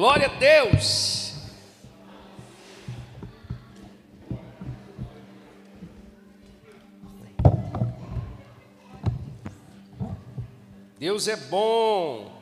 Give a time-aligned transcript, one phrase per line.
[0.00, 1.34] Glória a Deus.
[10.98, 12.32] Deus é bom.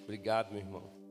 [0.00, 1.07] Obrigado, meu irmão.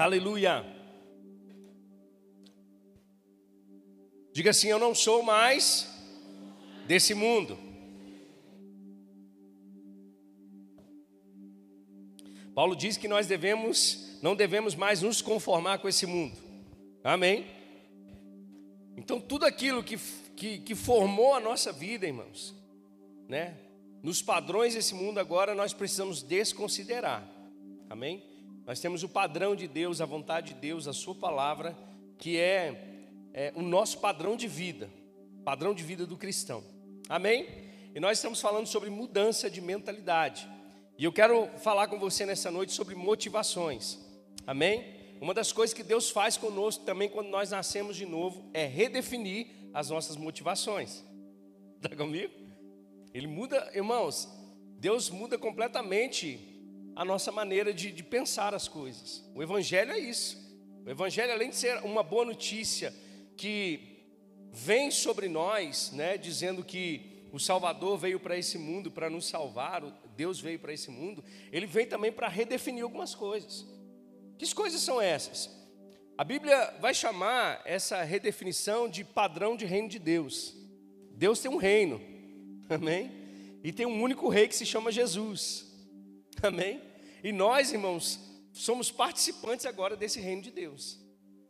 [0.00, 0.64] Aleluia.
[4.32, 5.86] Diga assim: Eu não sou mais
[6.86, 7.58] desse mundo.
[12.54, 16.36] Paulo diz que nós devemos, não devemos mais nos conformar com esse mundo.
[17.04, 17.46] Amém?
[18.96, 19.98] Então, tudo aquilo que,
[20.34, 22.54] que, que formou a nossa vida, irmãos,
[23.28, 23.54] né?
[24.02, 27.22] Nos padrões desse mundo agora nós precisamos desconsiderar.
[27.90, 28.29] Amém?
[28.70, 31.76] Nós temos o padrão de Deus, a vontade de Deus, a Sua palavra,
[32.16, 33.00] que é,
[33.34, 34.88] é o nosso padrão de vida,
[35.44, 36.62] padrão de vida do cristão.
[37.08, 37.48] Amém?
[37.92, 40.48] E nós estamos falando sobre mudança de mentalidade.
[40.96, 43.98] E eu quero falar com você nessa noite sobre motivações.
[44.46, 44.84] Amém?
[45.20, 49.48] Uma das coisas que Deus faz conosco também quando nós nascemos de novo é redefinir
[49.74, 51.04] as nossas motivações.
[51.82, 52.32] Está comigo?
[53.12, 54.28] Ele muda, irmãos,
[54.78, 56.49] Deus muda completamente
[56.94, 59.24] a nossa maneira de, de pensar as coisas.
[59.34, 60.38] O Evangelho é isso.
[60.84, 62.94] O Evangelho, além de ser uma boa notícia
[63.36, 64.04] que
[64.52, 69.82] vem sobre nós, né, dizendo que o Salvador veio para esse mundo para nos salvar,
[70.16, 73.66] Deus veio para esse mundo, ele vem também para redefinir algumas coisas.
[74.36, 75.50] Que coisas são essas?
[76.16, 80.54] A Bíblia vai chamar essa redefinição de padrão de reino de Deus.
[81.12, 82.00] Deus tem um reino,
[82.68, 83.10] amém?
[83.62, 85.69] E tem um único rei que se chama Jesus,
[86.42, 86.82] amém?
[87.22, 88.18] E nós, irmãos,
[88.52, 90.98] somos participantes agora desse reino de Deus.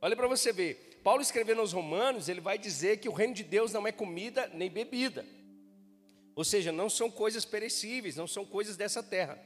[0.00, 1.00] Olha para você ver.
[1.02, 4.50] Paulo escrevendo aos Romanos, ele vai dizer que o reino de Deus não é comida
[4.52, 5.24] nem bebida.
[6.34, 9.38] Ou seja, não são coisas perecíveis, não são coisas dessa terra.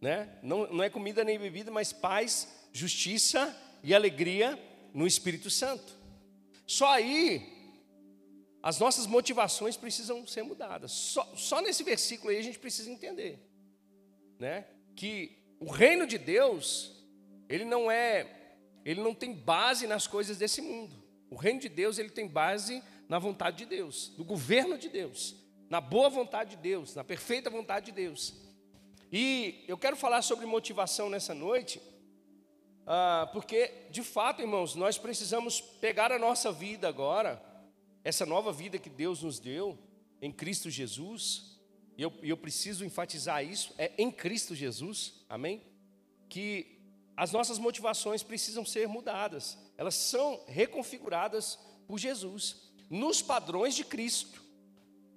[0.00, 0.38] Né?
[0.42, 4.58] Não, não é comida nem bebida, mas paz, justiça e alegria
[4.92, 5.94] no Espírito Santo.
[6.66, 7.54] Só aí
[8.62, 10.90] as nossas motivações precisam ser mudadas.
[10.90, 13.38] Só, só nesse versículo aí a gente precisa entender,
[14.38, 14.66] né?
[14.94, 16.92] Que o reino de Deus,
[17.48, 18.26] ele não é,
[18.84, 20.94] ele não tem base nas coisas desse mundo.
[21.30, 25.34] O reino de Deus, ele tem base na vontade de Deus, no governo de Deus,
[25.68, 28.34] na boa vontade de Deus, na perfeita vontade de Deus.
[29.12, 31.80] E eu quero falar sobre motivação nessa noite,
[32.86, 37.42] ah, porque, de fato, irmãos, nós precisamos pegar a nossa vida agora,
[38.04, 39.78] essa nova vida que Deus nos deu
[40.22, 41.55] em Cristo Jesus,
[41.96, 45.62] e eu, eu preciso enfatizar isso, é em Cristo Jesus, amém?
[46.28, 46.78] Que
[47.16, 54.42] as nossas motivações precisam ser mudadas, elas são reconfiguradas por Jesus, nos padrões de Cristo.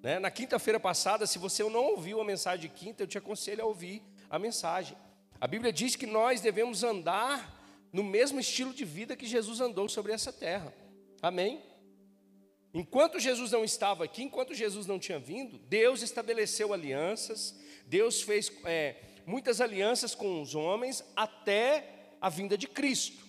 [0.01, 0.17] Né?
[0.19, 3.67] Na quinta-feira passada, se você não ouviu a mensagem de quinta, eu te aconselho a
[3.67, 4.97] ouvir a mensagem.
[5.41, 7.57] A Bíblia diz que nós devemos andar
[7.91, 10.73] no mesmo estilo de vida que Jesus andou sobre essa terra.
[11.21, 11.61] Amém?
[12.73, 18.51] Enquanto Jesus não estava aqui, enquanto Jesus não tinha vindo, Deus estabeleceu alianças, Deus fez
[18.65, 23.25] é, muitas alianças com os homens até a vinda de Cristo.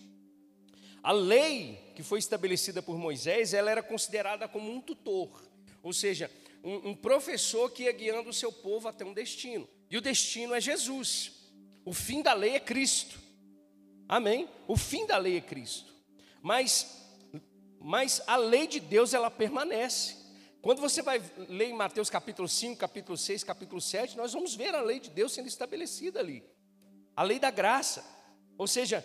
[1.02, 5.42] A lei que foi estabelecida por Moisés, ela era considerada como um tutor,
[5.82, 6.30] ou seja,
[6.62, 9.66] um, um professor que ia guiando o seu povo até um destino.
[9.90, 11.32] E o destino é Jesus.
[11.84, 13.18] O fim da lei é Cristo.
[14.06, 14.48] Amém?
[14.68, 15.94] O fim da lei é Cristo.
[16.42, 17.09] Mas
[17.80, 20.16] mas a lei de Deus ela permanece.
[20.60, 24.74] Quando você vai ler em Mateus capítulo 5, capítulo 6, capítulo 7, nós vamos ver
[24.74, 26.44] a lei de Deus sendo estabelecida ali.
[27.16, 28.04] A lei da graça.
[28.58, 29.02] Ou seja,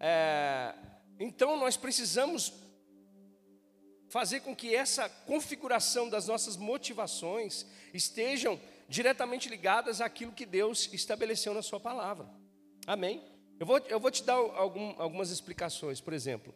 [0.00, 0.74] é,
[1.20, 2.52] então nós precisamos
[4.08, 11.54] fazer com que essa configuração das nossas motivações estejam diretamente ligadas àquilo que Deus estabeleceu
[11.54, 12.28] na Sua palavra.
[12.88, 13.22] Amém?
[13.60, 16.52] Eu vou, eu vou te dar algum, algumas explicações, por exemplo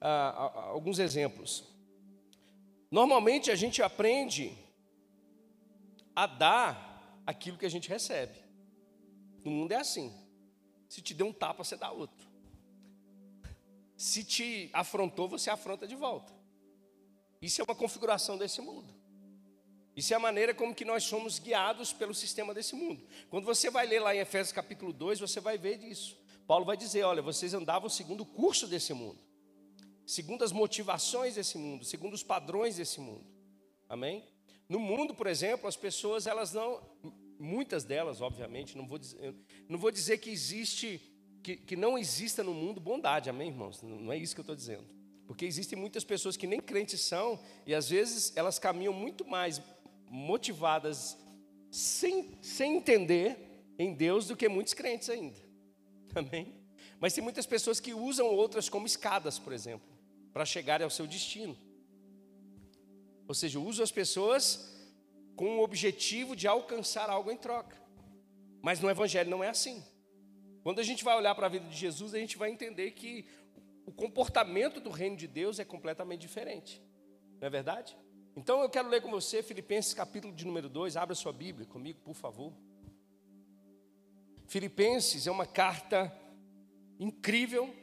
[0.00, 1.64] ah, alguns exemplos.
[2.90, 4.56] Normalmente a gente aprende
[6.14, 8.38] a dar aquilo que a gente recebe.
[9.44, 10.12] No mundo é assim.
[10.88, 12.26] Se te deu um tapa, você dá outro.
[13.96, 16.32] Se te afrontou, você afronta de volta.
[17.40, 18.94] Isso é uma configuração desse mundo.
[19.94, 23.06] Isso é a maneira como que nós somos guiados pelo sistema desse mundo.
[23.30, 26.18] Quando você vai ler lá em Efésios capítulo 2, você vai ver disso.
[26.46, 29.25] Paulo vai dizer, olha, vocês andavam segundo o curso desse mundo
[30.06, 33.26] segundo as motivações desse mundo, segundo os padrões desse mundo.
[33.88, 34.24] Amém?
[34.68, 36.80] No mundo, por exemplo, as pessoas, elas não,
[37.38, 39.34] muitas delas, obviamente, não vou dizer,
[39.68, 41.00] não vou dizer que existe
[41.42, 43.80] que, que não exista no mundo bondade, amém, irmãos?
[43.80, 44.84] Não é isso que eu estou dizendo.
[45.28, 49.62] Porque existem muitas pessoas que nem crentes são, e às vezes elas caminham muito mais
[50.08, 51.16] motivadas,
[51.70, 53.36] sem, sem entender
[53.78, 55.38] em Deus, do que muitos crentes ainda.
[56.14, 56.52] Amém?
[56.98, 59.86] Mas tem muitas pessoas que usam outras como escadas, por exemplo,
[60.36, 61.56] para chegarem ao seu destino.
[63.26, 64.70] Ou seja, usam as pessoas
[65.34, 67.74] com o objetivo de alcançar algo em troca.
[68.60, 69.82] Mas no Evangelho não é assim.
[70.62, 73.26] Quando a gente vai olhar para a vida de Jesus, a gente vai entender que
[73.86, 76.82] o comportamento do reino de Deus é completamente diferente.
[77.40, 77.96] Não é verdade?
[78.36, 80.98] Então eu quero ler com você Filipenses capítulo de número 2.
[80.98, 82.52] Abra sua Bíblia comigo, por favor.
[84.46, 86.14] Filipenses é uma carta
[87.00, 87.74] incrível.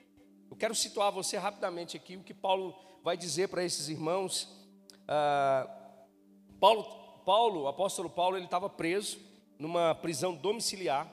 [0.54, 4.48] Eu quero situar você rapidamente aqui o que Paulo vai dizer para esses irmãos.
[5.08, 5.68] Ah,
[6.60, 6.84] Paulo,
[7.26, 9.18] Paulo, o apóstolo Paulo, ele estava preso
[9.58, 11.12] numa prisão domiciliar,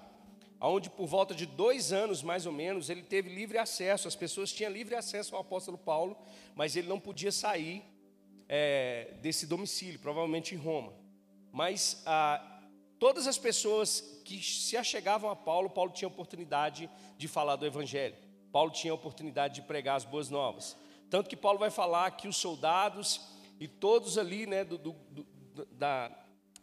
[0.60, 4.06] onde por volta de dois anos mais ou menos ele teve livre acesso.
[4.06, 6.18] As pessoas tinham livre acesso ao apóstolo Paulo,
[6.54, 7.82] mas ele não podia sair
[8.46, 10.92] é, desse domicílio, provavelmente em Roma.
[11.50, 12.60] Mas ah,
[12.98, 18.28] todas as pessoas que se achegavam a Paulo, Paulo tinha oportunidade de falar do Evangelho.
[18.52, 20.76] Paulo tinha oportunidade de pregar as boas novas.
[21.08, 23.20] Tanto que Paulo vai falar que os soldados
[23.58, 26.10] e todos ali, né, do, do, do, da,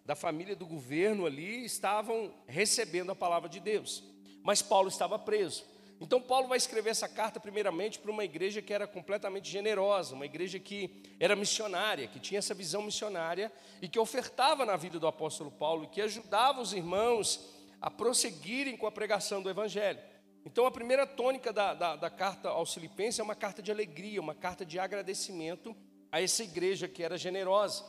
[0.05, 4.03] da família do governo ali, estavam recebendo a palavra de Deus.
[4.43, 5.65] Mas Paulo estava preso.
[5.99, 10.25] Então, Paulo vai escrever essa carta, primeiramente, para uma igreja que era completamente generosa, uma
[10.25, 13.51] igreja que era missionária, que tinha essa visão missionária
[13.81, 17.49] e que ofertava na vida do apóstolo Paulo e que ajudava os irmãos
[17.81, 19.99] a prosseguirem com a pregação do Evangelho.
[20.47, 24.21] Então, a primeira tônica da, da, da carta aos Filipenses é uma carta de alegria,
[24.21, 25.75] uma carta de agradecimento
[26.09, 27.83] a essa igreja que era generosa.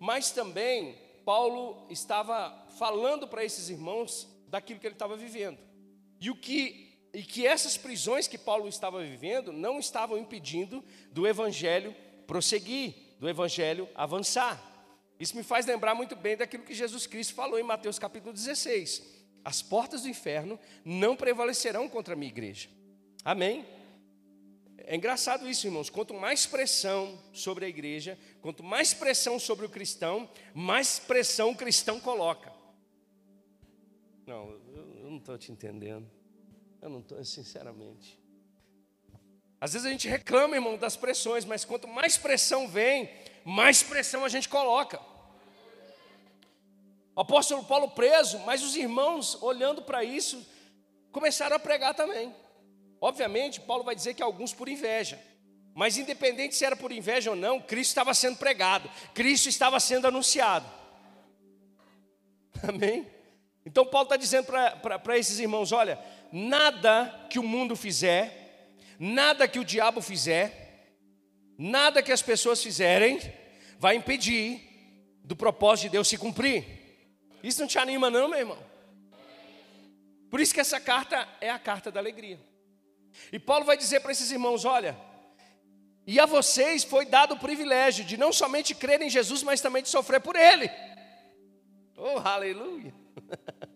[0.00, 5.56] Mas também, Paulo estava falando para esses irmãos daquilo que ele estava vivendo.
[6.20, 11.28] E o que e que essas prisões que Paulo estava vivendo não estavam impedindo do
[11.28, 11.94] evangelho
[12.26, 14.60] prosseguir, do evangelho avançar.
[15.18, 19.00] Isso me faz lembrar muito bem daquilo que Jesus Cristo falou em Mateus capítulo 16:
[19.44, 22.68] As portas do inferno não prevalecerão contra a minha igreja.
[23.24, 23.66] Amém?
[24.78, 25.88] É engraçado isso, irmãos.
[25.88, 31.56] Quanto mais pressão sobre a igreja, quanto mais pressão sobre o cristão, mais pressão o
[31.56, 32.52] cristão coloca.
[34.26, 36.10] Não, eu não estou te entendendo.
[36.80, 38.18] Eu não estou, sinceramente.
[39.60, 43.10] Às vezes a gente reclama, irmão, das pressões, mas quanto mais pressão vem,
[43.44, 45.00] mais pressão a gente coloca.
[47.20, 50.42] Apóstolo Paulo preso, mas os irmãos, olhando para isso,
[51.12, 52.34] começaram a pregar também.
[52.98, 55.20] Obviamente, Paulo vai dizer que alguns por inveja.
[55.74, 60.06] Mas independente se era por inveja ou não, Cristo estava sendo pregado, Cristo estava sendo
[60.06, 60.66] anunciado.
[62.66, 63.06] Amém?
[63.66, 65.98] Então Paulo está dizendo para esses irmãos: olha,
[66.32, 70.96] nada que o mundo fizer, nada que o diabo fizer,
[71.58, 73.20] nada que as pessoas fizerem,
[73.78, 76.79] vai impedir do propósito de Deus se cumprir.
[77.42, 78.58] Isso não te anima, não, meu irmão?
[80.30, 82.38] Por isso que essa carta é a carta da alegria.
[83.32, 84.96] E Paulo vai dizer para esses irmãos: olha,
[86.06, 89.82] e a vocês foi dado o privilégio de não somente crer em Jesus, mas também
[89.82, 90.70] de sofrer por Ele.
[91.96, 92.94] Oh, aleluia!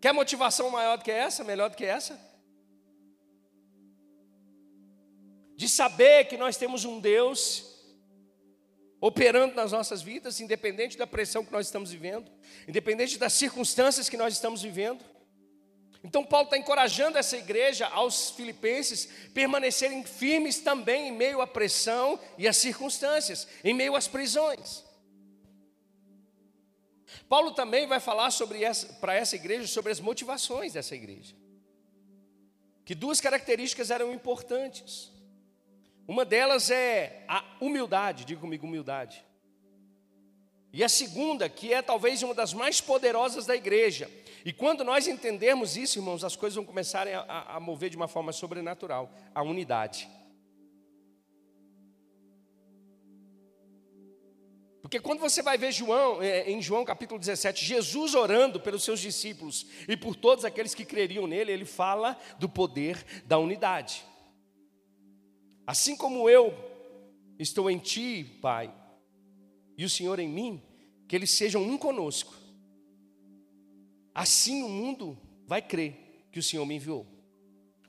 [0.00, 2.20] Quer motivação maior do que essa, melhor do que essa?
[5.56, 7.75] De saber que nós temos um Deus
[9.00, 12.30] operando nas nossas vidas, independente da pressão que nós estamos vivendo,
[12.66, 15.04] independente das circunstâncias que nós estamos vivendo.
[16.02, 22.18] Então, Paulo está encorajando essa igreja, aos filipenses, permanecerem firmes também em meio à pressão
[22.38, 24.84] e às circunstâncias, em meio às prisões.
[27.28, 31.34] Paulo também vai falar sobre essa, para essa igreja sobre as motivações dessa igreja.
[32.84, 35.10] Que duas características eram importantes.
[36.06, 39.24] Uma delas é a humildade, diga comigo, humildade.
[40.72, 44.10] E a segunda, que é talvez uma das mais poderosas da igreja.
[44.44, 48.06] E quando nós entendermos isso, irmãos, as coisas vão começar a, a mover de uma
[48.06, 50.08] forma sobrenatural a unidade.
[54.82, 59.00] Porque quando você vai ver João, é, em João capítulo 17, Jesus orando pelos seus
[59.00, 64.04] discípulos e por todos aqueles que creriam nele, ele fala do poder da unidade.
[65.66, 66.54] Assim como eu
[67.38, 68.72] estou em ti, Pai,
[69.76, 70.62] e o Senhor em mim,
[71.08, 72.34] que eles sejam um conosco.
[74.14, 77.06] Assim o mundo vai crer que o Senhor me enviou.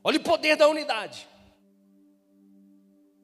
[0.03, 1.27] Olha o poder da unidade.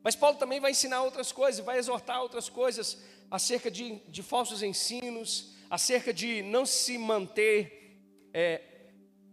[0.03, 4.61] Mas Paulo também vai ensinar outras coisas, vai exortar outras coisas acerca de, de falsos
[4.61, 7.99] ensinos, acerca de não se manter
[8.33, 8.61] é,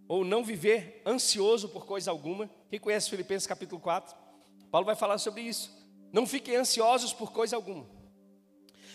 [0.09, 2.49] ou não viver ansioso por coisa alguma.
[2.71, 4.20] Quem conhece Filipenses capítulo 4?
[4.71, 5.71] Paulo vai falar sobre isso.
[6.13, 7.87] Não fiquem ansiosos por coisa alguma.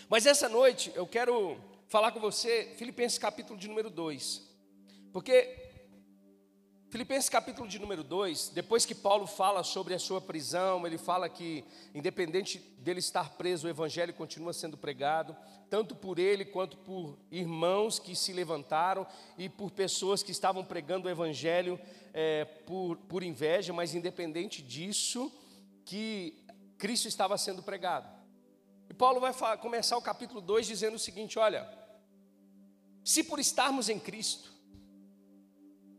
[0.08, 1.56] Mas essa noite eu quero
[1.88, 4.42] falar com você Filipenses capítulo de número 2.
[5.12, 5.66] Porque
[6.88, 11.28] Filipenses capítulo de número 2, depois que Paulo fala sobre a sua prisão, ele fala
[11.28, 15.36] que, independente dele estar preso, o evangelho continua sendo pregado,
[15.68, 19.04] tanto por ele quanto por irmãos que se levantaram
[19.36, 21.78] e por pessoas que estavam pregando o evangelho
[22.14, 25.30] é, por, por inveja, mas independente disso,
[25.86, 26.34] que
[26.76, 28.06] Cristo estava sendo pregado.
[28.90, 31.66] E Paulo vai começar o capítulo 2 dizendo o seguinte: olha,
[33.02, 34.52] se por estarmos em Cristo,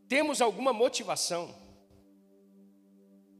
[0.07, 1.55] temos alguma motivação,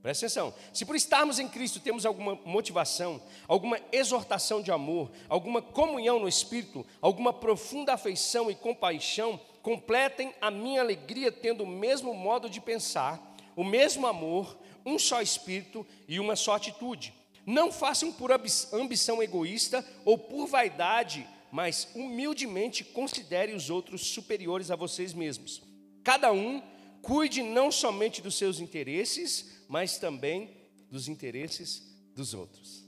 [0.02, 5.62] presta atenção, se por estarmos em Cristo temos alguma motivação, alguma exortação de amor, alguma
[5.62, 12.14] comunhão no Espírito, alguma profunda afeição e compaixão, completem a minha alegria tendo o mesmo
[12.14, 14.58] modo de pensar, o mesmo amor,
[14.88, 17.14] um só Espírito e uma só atitude.
[17.46, 24.76] Não façam por ambição egoísta ou por vaidade, mas humildemente considere os outros superiores a
[24.76, 25.62] vocês mesmos.
[26.04, 26.62] Cada um
[27.02, 30.56] cuide não somente dos seus interesses, mas também
[30.90, 31.84] dos interesses
[32.16, 32.86] dos outros.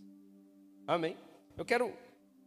[0.87, 1.17] Amém?
[1.55, 1.93] Eu quero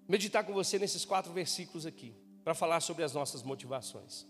[0.08, 4.26] meditar com você nesses quatro versículos aqui, para falar sobre as nossas motivações.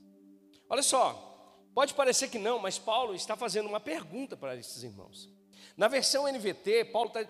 [0.69, 1.32] Olha só,
[1.75, 5.29] pode parecer que não, mas Paulo está fazendo uma pergunta para esses irmãos.
[5.77, 7.21] Na versão NVT, Paulo tá,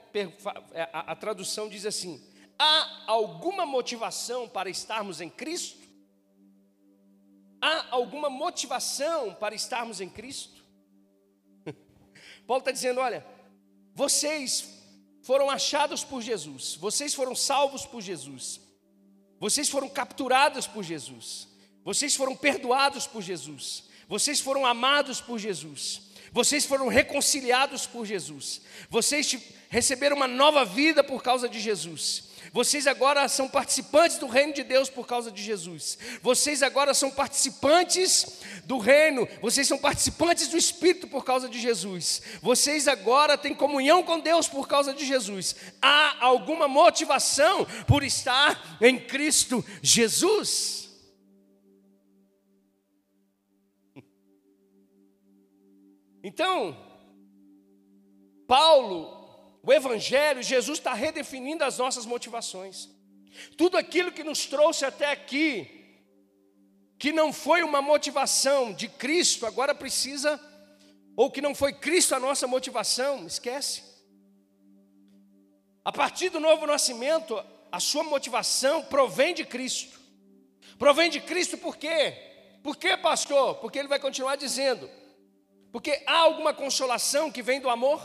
[0.92, 2.22] a, a tradução diz assim:
[2.58, 5.80] há alguma motivação para estarmos em Cristo?
[7.60, 10.64] Há alguma motivação para estarmos em Cristo?
[12.46, 13.24] Paulo está dizendo: olha,
[13.94, 14.82] vocês
[15.22, 18.60] foram achados por Jesus, vocês foram salvos por Jesus,
[19.38, 21.48] vocês foram capturados por Jesus,
[21.84, 26.02] vocês foram perdoados por Jesus, vocês foram amados por Jesus,
[26.32, 29.38] vocês foram reconciliados por Jesus, vocês
[29.70, 32.24] receberam uma nova vida por causa de Jesus.
[32.52, 35.96] Vocês agora são participantes do reino de Deus por causa de Jesus.
[36.20, 39.26] Vocês agora são participantes do reino.
[39.40, 42.20] Vocês são participantes do Espírito por causa de Jesus.
[42.42, 45.56] Vocês agora têm comunhão com Deus por causa de Jesus.
[45.80, 50.81] Há alguma motivação por estar em Cristo Jesus?
[56.22, 56.76] Então,
[58.46, 59.22] Paulo
[59.62, 62.88] o Evangelho, Jesus está redefinindo as nossas motivações.
[63.56, 65.68] Tudo aquilo que nos trouxe até aqui,
[66.98, 70.40] que não foi uma motivação de Cristo, agora precisa,
[71.16, 73.82] ou que não foi Cristo a nossa motivação, esquece.
[75.84, 80.00] A partir do novo nascimento, a sua motivação provém de Cristo.
[80.76, 82.16] Provém de Cristo por quê?
[82.62, 83.56] Por quê, pastor?
[83.56, 84.90] Porque ele vai continuar dizendo.
[85.72, 88.00] Porque há alguma consolação que vem do amor?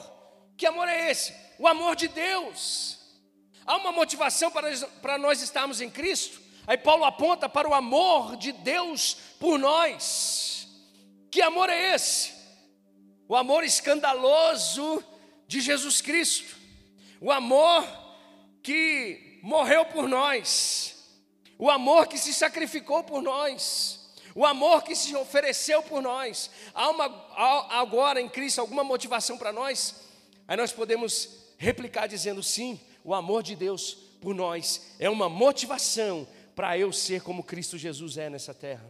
[0.56, 1.34] Que amor é esse?
[1.60, 2.98] o amor de Deus.
[3.66, 6.40] Há uma motivação para, para nós estarmos em Cristo.
[6.66, 10.68] Aí Paulo aponta para o amor de Deus por nós.
[11.32, 12.34] Que amor é esse?
[13.28, 15.04] O amor escandaloso
[15.48, 16.56] de Jesus Cristo.
[17.20, 17.86] O amor
[18.62, 20.96] que morreu por nós.
[21.58, 23.97] O amor que se sacrificou por nós.
[24.38, 26.52] O amor que se ofereceu por nós.
[26.72, 29.96] Há, uma, há agora em Cristo alguma motivação para nós?
[30.48, 36.28] Aí nós podemos replicar dizendo sim, o amor de Deus por nós é uma motivação
[36.56, 38.86] para eu ser como Cristo Jesus é nessa terra.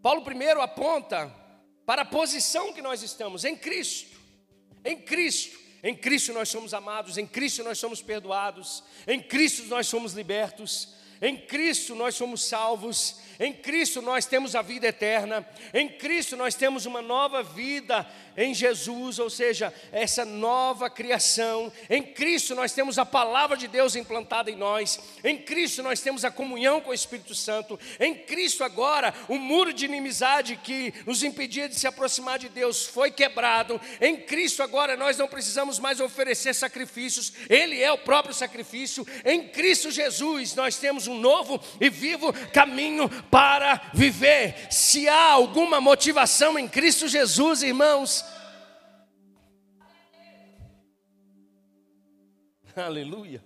[0.00, 1.30] Paulo primeiro aponta
[1.84, 4.18] para a posição que nós estamos em Cristo.
[4.82, 9.86] Em Cristo, em Cristo nós somos amados, em Cristo nós somos perdoados, em Cristo nós
[9.86, 15.88] somos libertos, em Cristo nós somos salvos, em Cristo nós temos a vida eterna, em
[15.88, 18.06] Cristo nós temos uma nova vida
[18.36, 21.72] em Jesus, ou seja, essa nova criação.
[21.88, 25.00] Em Cristo nós temos a palavra de Deus implantada em nós.
[25.24, 27.78] Em Cristo nós temos a comunhão com o Espírito Santo.
[27.98, 32.84] Em Cristo agora o muro de inimizade que nos impedia de se aproximar de Deus
[32.84, 33.80] foi quebrado.
[34.00, 37.32] Em Cristo agora nós não precisamos mais oferecer sacrifícios.
[37.48, 39.06] Ele é o próprio sacrifício.
[39.24, 44.66] Em Cristo Jesus nós temos um novo e vivo caminho para viver.
[44.70, 48.25] Se há alguma motivação em Cristo Jesus, irmãos,
[52.84, 53.42] Aleluia.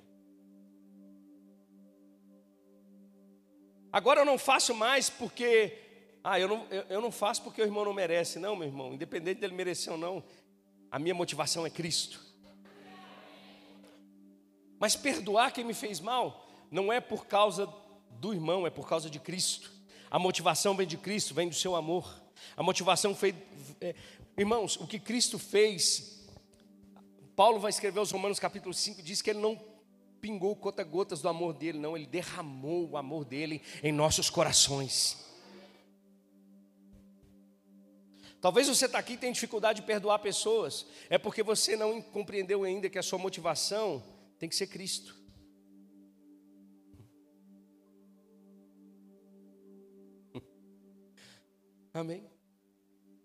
[3.92, 5.78] Agora eu não faço mais porque.
[6.22, 8.92] Ah, eu não, eu, eu não faço porque o irmão não merece, não, meu irmão.
[8.92, 10.22] Independente dele merecer ou não,
[10.90, 12.20] a minha motivação é Cristo.
[14.78, 17.68] Mas perdoar quem me fez mal não é por causa
[18.10, 19.70] do irmão, é por causa de Cristo.
[20.10, 22.20] A motivação vem de Cristo, vem do seu amor.
[22.56, 23.34] A motivação foi.
[23.80, 23.94] É,
[24.36, 26.19] irmãos, o que Cristo fez.
[27.40, 29.58] Paulo vai escrever aos Romanos capítulo 5, diz que ele não
[30.20, 35.16] pingou gota-gotas do amor dele, não, ele derramou o amor dele em nossos corações.
[38.42, 42.62] Talvez você está aqui e tenha dificuldade de perdoar pessoas, é porque você não compreendeu
[42.62, 44.04] ainda que a sua motivação
[44.38, 45.16] tem que ser Cristo.
[51.94, 52.22] Amém?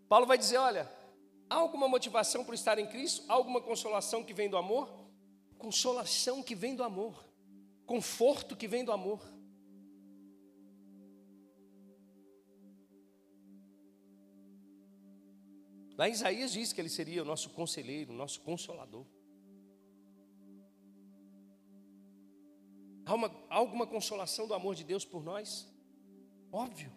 [0.08, 0.90] Paulo vai dizer: olha,
[1.56, 3.24] há alguma motivação por estar em Cristo?
[3.30, 4.90] Há alguma consolação que vem do amor?
[5.58, 7.26] Consolação que vem do amor,
[7.86, 9.22] conforto que vem do amor.
[15.98, 19.06] Lá Isaías diz que ele seria o nosso conselheiro, o nosso consolador.
[23.06, 25.66] Há, uma, há alguma consolação do amor de Deus por nós?
[26.52, 26.92] Óbvio.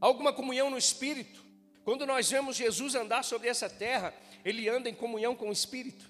[0.00, 1.47] Há alguma comunhão no Espírito?
[1.88, 4.12] Quando nós vemos Jesus andar sobre essa terra,
[4.44, 6.04] ele anda em comunhão com o Espírito.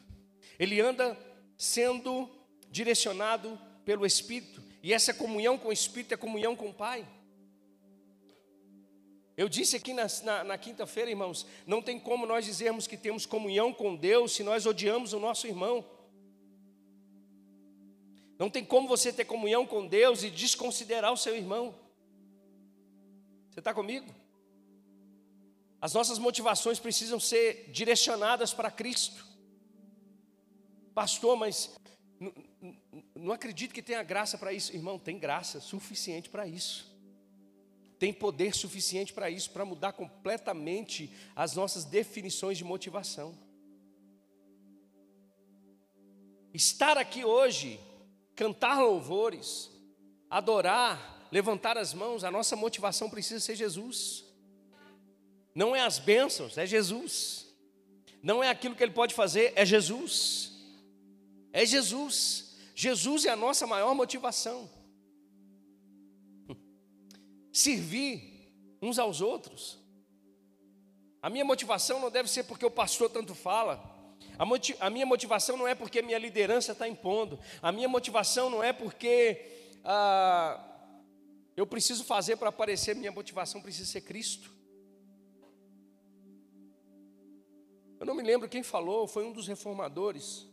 [0.58, 1.16] Ele anda
[1.56, 2.28] sendo
[2.68, 4.61] direcionado pelo Espírito.
[4.82, 7.06] E essa comunhão com o Espírito é comunhão com o Pai.
[9.37, 13.25] Eu disse aqui na, na, na quinta-feira, irmãos, não tem como nós dizermos que temos
[13.25, 15.85] comunhão com Deus se nós odiamos o nosso irmão.
[18.37, 21.73] Não tem como você ter comunhão com Deus e desconsiderar o seu irmão.
[23.49, 24.12] Você está comigo?
[25.80, 29.26] As nossas motivações precisam ser direcionadas para Cristo.
[30.94, 31.76] Pastor, mas
[33.14, 34.75] não, acredito que tenha graça para isso.
[34.75, 36.99] Irmão, tem graça suficiente para isso
[37.99, 43.37] tem poder suficiente para isso, para mudar completamente as nossas definições de motivação.
[46.54, 47.80] Estar aqui hoje,
[48.37, 49.70] cantar louvores,
[50.30, 54.25] adorar, levantar as mãos, a nossa motivação precisa ser Jesus.
[55.58, 57.44] Não é as bênçãos, é Jesus.
[58.22, 60.52] Não é aquilo que Ele pode fazer, é Jesus.
[61.52, 62.56] É Jesus.
[62.76, 64.71] Jesus é a nossa maior motivação
[67.52, 69.80] servir uns aos outros.
[71.21, 73.82] A minha motivação não deve ser porque o pastor tanto fala.
[74.38, 77.36] A, a minha motivação não é porque minha liderança está impondo.
[77.60, 79.44] A minha motivação não é porque
[79.82, 80.64] ah,
[81.56, 82.94] eu preciso fazer para aparecer.
[82.94, 84.56] Minha motivação precisa ser Cristo.
[87.99, 90.49] Eu não me lembro quem falou, foi um dos reformadores.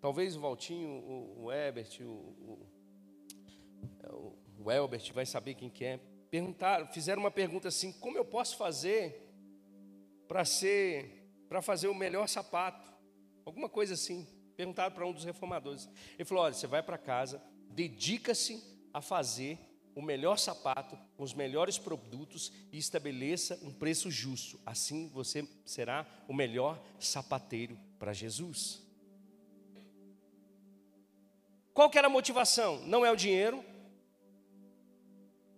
[0.00, 2.68] Talvez o Valtinho, o, o Ebert, o, o,
[4.08, 6.00] o o Elbert vai saber quem que é.
[6.30, 9.28] Perguntaram, fizeram uma pergunta assim: como eu posso fazer
[10.28, 12.92] para ser, para fazer o melhor sapato?
[13.44, 14.26] Alguma coisa assim.
[14.56, 15.88] Perguntaram para um dos reformadores.
[16.14, 18.62] Ele falou: olha, você vai para casa, dedica-se
[18.92, 19.58] a fazer
[19.94, 24.60] o melhor sapato com os melhores produtos e estabeleça um preço justo.
[24.64, 28.82] Assim você será o melhor sapateiro para Jesus.
[31.74, 32.80] Qual que era a motivação?
[32.86, 33.64] Não é o dinheiro,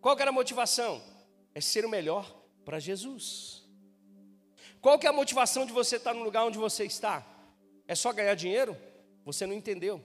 [0.05, 1.03] qual que era a motivação?
[1.55, 2.31] É ser o melhor
[2.63, 3.65] para Jesus.
[4.79, 7.27] Qual que é a motivação de você estar no lugar onde você está?
[7.89, 8.77] É só ganhar dinheiro?
[9.25, 10.05] Você não entendeu.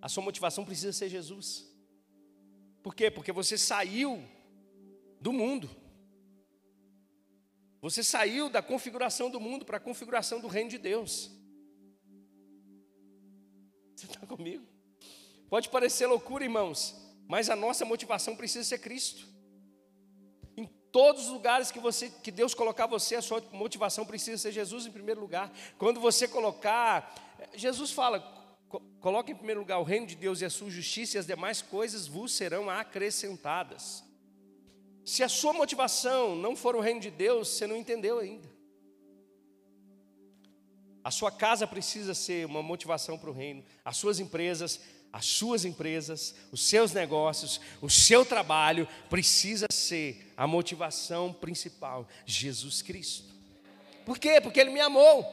[0.00, 1.69] A sua motivação precisa ser Jesus.
[2.82, 3.10] Por quê?
[3.10, 4.22] Porque você saiu
[5.20, 5.68] do mundo.
[7.80, 11.30] Você saiu da configuração do mundo para a configuração do reino de Deus.
[13.96, 14.66] Você está comigo?
[15.48, 16.94] Pode parecer loucura, irmãos,
[17.26, 19.26] mas a nossa motivação precisa ser Cristo.
[20.56, 24.52] Em todos os lugares que você, que Deus colocar você, a sua motivação precisa ser
[24.52, 25.52] Jesus em primeiro lugar.
[25.78, 27.14] Quando você colocar,
[27.54, 28.39] Jesus fala,
[29.00, 31.60] coloque em primeiro lugar o reino de Deus e a sua justiça e as demais
[31.62, 34.04] coisas vos serão acrescentadas.
[35.04, 38.48] Se a sua motivação não for o reino de Deus, você não entendeu ainda.
[41.02, 44.80] A sua casa precisa ser uma motivação para o reino, as suas empresas,
[45.12, 52.82] as suas empresas, os seus negócios, o seu trabalho precisa ser a motivação principal, Jesus
[52.82, 53.34] Cristo.
[54.04, 54.40] Por quê?
[54.40, 55.24] Porque Ele me amou,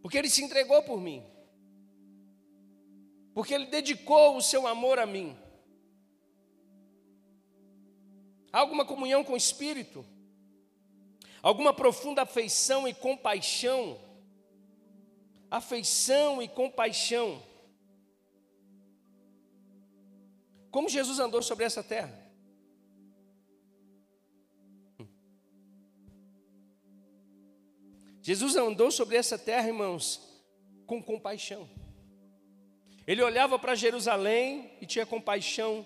[0.00, 1.24] porque Ele se entregou por mim,
[3.34, 5.36] porque Ele dedicou o seu amor a mim.
[8.52, 10.04] Há alguma comunhão com o Espírito?
[11.42, 13.98] Alguma profunda afeição e compaixão?
[15.50, 17.42] Afeição e compaixão
[20.70, 22.16] Como Jesus andou sobre essa terra?
[28.22, 30.20] Jesus andou sobre essa terra, irmãos,
[30.86, 31.68] com compaixão.
[33.10, 35.84] Ele olhava para Jerusalém e tinha compaixão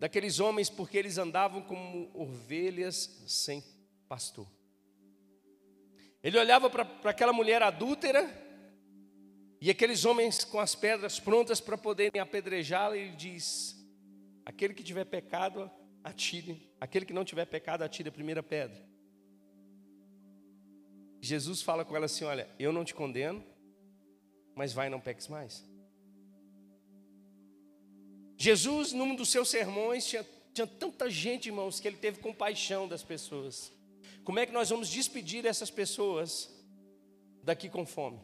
[0.00, 3.62] daqueles homens porque eles andavam como ovelhas sem
[4.08, 4.48] pastor.
[6.24, 8.28] Ele olhava para aquela mulher adúltera
[9.60, 13.76] e aqueles homens com as pedras prontas para poderem apedrejá-la, ele diz:
[14.44, 15.70] Aquele que tiver pecado,
[16.02, 16.68] atire.
[16.80, 18.84] Aquele que não tiver pecado, atire a primeira pedra.
[21.20, 23.40] Jesus fala com ela assim: Olha, eu não te condeno,
[24.52, 25.75] mas vai, não peques mais.
[28.36, 33.02] Jesus, num dos seus sermões, tinha, tinha tanta gente, irmãos, que ele teve compaixão das
[33.02, 33.72] pessoas.
[34.24, 36.50] Como é que nós vamos despedir essas pessoas
[37.42, 38.20] daqui com fome?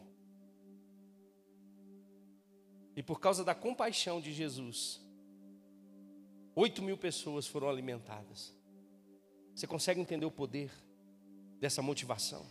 [2.95, 5.01] E por causa da compaixão de Jesus,
[6.55, 8.53] oito mil pessoas foram alimentadas.
[9.55, 10.71] Você consegue entender o poder
[11.59, 12.45] dessa motivação?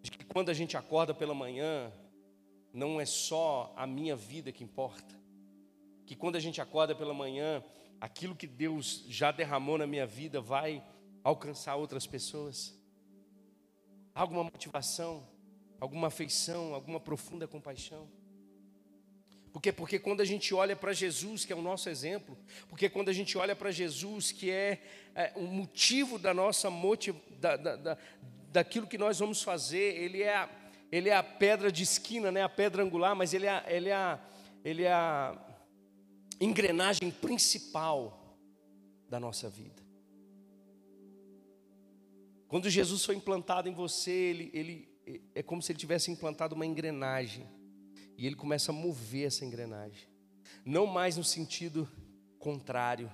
[0.00, 1.92] De que quando a gente acorda pela manhã,
[2.72, 5.14] não é só a minha vida que importa.
[6.06, 7.62] Que quando a gente acorda pela manhã,
[8.00, 10.82] aquilo que Deus já derramou na minha vida vai
[11.22, 12.78] alcançar outras pessoas?
[14.14, 15.26] Alguma motivação,
[15.80, 18.08] alguma afeição, alguma profunda compaixão?
[19.52, 22.38] Porque, porque quando a gente olha para Jesus, que é o nosso exemplo,
[22.68, 24.82] porque quando a gente olha para Jesus, que é,
[25.14, 27.98] é o motivo da nossa motiv, da, da, da,
[28.52, 30.48] daquilo que nós vamos fazer, ele é a,
[30.92, 34.18] ele é a pedra de esquina, né, a pedra angular, mas ele é, ele é,
[34.62, 35.45] ele é a
[36.40, 38.36] engrenagem principal
[39.08, 39.82] da nossa vida.
[42.48, 44.96] Quando Jesus foi implantado em você, ele, ele
[45.34, 47.46] é como se ele tivesse implantado uma engrenagem.
[48.16, 50.08] E ele começa a mover essa engrenagem.
[50.64, 51.88] Não mais no sentido
[52.38, 53.10] contrário.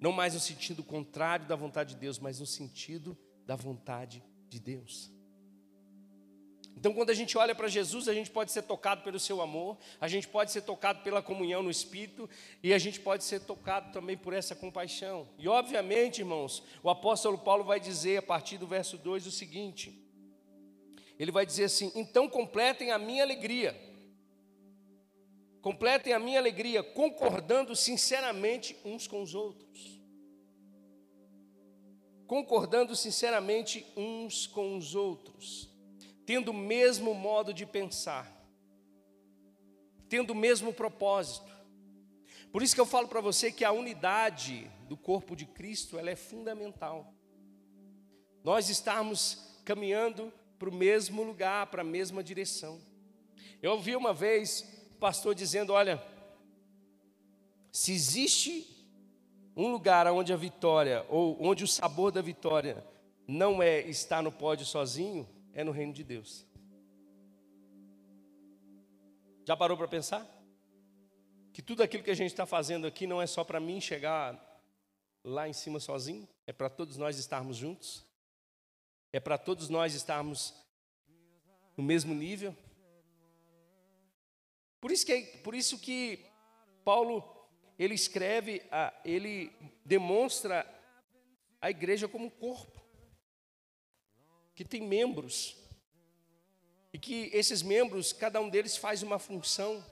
[0.00, 4.58] Não mais no sentido contrário da vontade de Deus, mas no sentido da vontade de
[4.58, 5.12] Deus.
[6.80, 9.76] Então, quando a gente olha para Jesus, a gente pode ser tocado pelo seu amor,
[10.00, 12.28] a gente pode ser tocado pela comunhão no Espírito,
[12.62, 15.28] e a gente pode ser tocado também por essa compaixão.
[15.38, 19.94] E, obviamente, irmãos, o apóstolo Paulo vai dizer a partir do verso 2 o seguinte:
[21.18, 23.78] ele vai dizer assim: então completem a minha alegria,
[25.60, 30.00] completem a minha alegria, concordando sinceramente uns com os outros.
[32.26, 35.69] Concordando sinceramente uns com os outros
[36.30, 38.24] tendo o mesmo modo de pensar,
[40.08, 41.50] tendo o mesmo propósito.
[42.52, 46.08] Por isso que eu falo para você que a unidade do corpo de Cristo ela
[46.08, 47.12] é fundamental.
[48.44, 52.80] Nós estamos caminhando para o mesmo lugar, para a mesma direção.
[53.60, 56.00] Eu ouvi uma vez o pastor dizendo: Olha,
[57.72, 58.86] se existe
[59.56, 62.86] um lugar onde a vitória, ou onde o sabor da vitória
[63.26, 66.46] não é estar no pódio sozinho, é no reino de Deus.
[69.44, 70.26] Já parou para pensar?
[71.52, 74.38] Que tudo aquilo que a gente está fazendo aqui não é só para mim chegar
[75.24, 78.06] lá em cima sozinho, é para todos nós estarmos juntos,
[79.12, 80.54] é para todos nós estarmos
[81.76, 82.56] no mesmo nível.
[84.80, 86.24] Por isso que, por isso que
[86.84, 87.22] Paulo
[87.78, 88.62] ele escreve,
[89.04, 89.52] ele
[89.84, 90.66] demonstra
[91.60, 92.79] a igreja como um corpo
[94.60, 95.56] que tem membros,
[96.92, 99.82] e que esses membros, cada um deles faz uma função,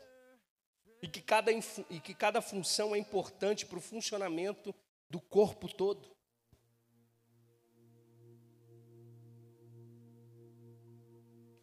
[1.00, 4.74] e que cada, e que cada função é importante para o funcionamento
[5.08, 6.14] do corpo todo.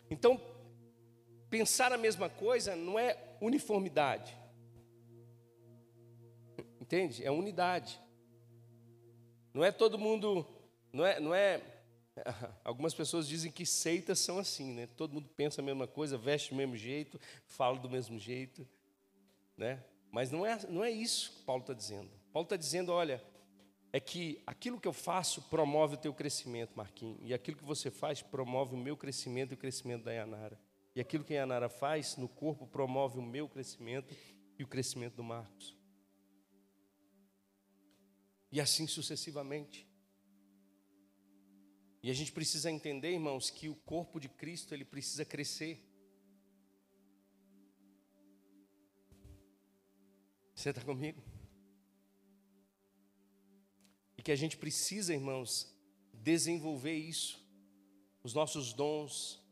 [0.10, 0.42] Então,
[1.48, 4.36] pensar a mesma coisa não é uniformidade.
[6.82, 7.24] Entende?
[7.24, 8.02] É unidade.
[9.54, 10.44] Não é todo mundo,
[10.92, 11.75] não é, não é
[12.64, 14.88] Algumas pessoas dizem que seitas são assim, né?
[14.96, 18.68] Todo mundo pensa a mesma coisa, veste do mesmo jeito, fala do mesmo jeito,
[19.58, 19.84] né?
[20.12, 22.10] Mas não é, não é isso que Paulo está dizendo.
[22.32, 23.22] Paulo está dizendo, olha,
[23.92, 27.92] é que aquilo que eu faço promove o teu crescimento, Marquinhos, e aquilo que você
[27.92, 30.60] faz promove o meu crescimento e o crescimento da Yanara.
[30.96, 34.16] E aquilo que a Yanara faz no corpo promove o meu crescimento
[34.58, 35.76] e o crescimento do Marcos.
[38.52, 39.86] E assim sucessivamente.
[42.06, 45.84] E a gente precisa entender, irmãos, que o corpo de Cristo ele precisa crescer.
[50.54, 51.20] Você está comigo?
[54.16, 55.76] E que a gente precisa, irmãos,
[56.14, 57.44] desenvolver isso,
[58.22, 59.44] os nossos dons,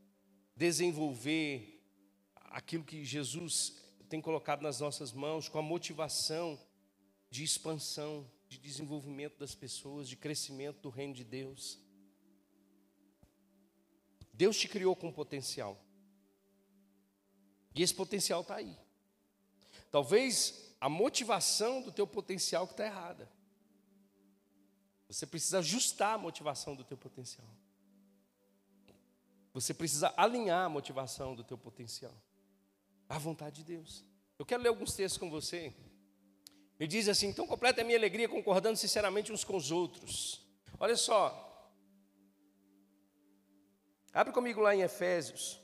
[0.56, 1.84] desenvolver
[2.36, 6.64] aquilo que Jesus tem colocado nas nossas mãos, com a motivação
[7.32, 11.83] de expansão, de desenvolvimento das pessoas, de crescimento do reino de Deus.
[14.34, 15.80] Deus te criou com potencial.
[17.76, 18.78] E esse potencial está aí.
[19.92, 23.30] talvez a motivação do teu potencial que está errada.
[25.08, 27.48] Você precisa ajustar a motivação do teu potencial.
[29.54, 32.14] Você precisa alinhar a motivação do teu potencial
[33.08, 34.04] à vontade de Deus.
[34.38, 35.74] Eu quero ler alguns textos com você.
[36.80, 40.44] Ele diz assim: então completa a minha alegria concordando sinceramente uns com os outros.
[40.80, 41.43] Olha só.
[44.16, 45.60] Abre comigo lá em Efésios,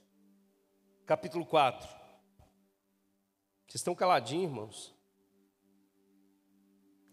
[1.05, 1.87] capítulo 4.
[3.67, 4.95] Vocês estão caladinhos, irmãos?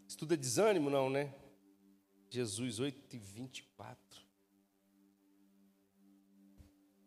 [0.08, 1.34] Estuda é desânimo, não, né?
[2.30, 4.22] Jesus 8 e 24.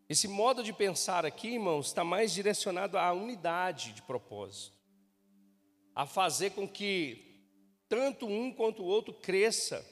[0.07, 4.77] Esse modo de pensar aqui, irmãos, está mais direcionado à unidade de propósito,
[5.95, 7.47] a fazer com que
[7.87, 9.83] tanto um quanto o outro cresça.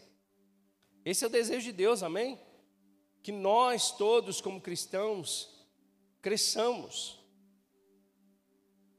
[1.03, 2.39] Esse é o desejo de Deus, amém?
[3.27, 5.53] Que nós todos, como cristãos,
[6.21, 7.19] cresçamos.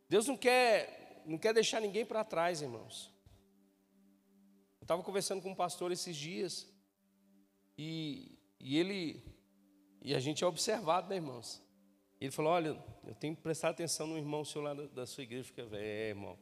[0.06, 3.10] Deus não quer, não quer deixar ninguém para trás, irmãos.
[4.82, 6.70] Eu estava conversando com um pastor esses dias,
[7.78, 9.24] e, e ele
[10.02, 11.62] e a gente é observado, né, irmãos?
[12.20, 15.44] Ele falou: Olha, eu tenho que prestar atenção no irmão seu lá da, sua igreja.
[15.44, 16.38] Fica, é, irmão,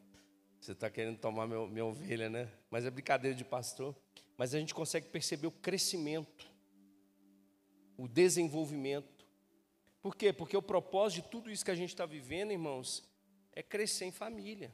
[0.60, 2.52] você está querendo tomar meu, minha ovelha, né?
[2.68, 3.94] Mas é brincadeira de pastor.
[4.36, 6.55] Mas a gente consegue perceber o crescimento,
[7.96, 9.26] o desenvolvimento.
[10.02, 10.32] Por quê?
[10.32, 13.02] Porque o propósito de tudo isso que a gente está vivendo, irmãos,
[13.52, 14.72] é crescer em família.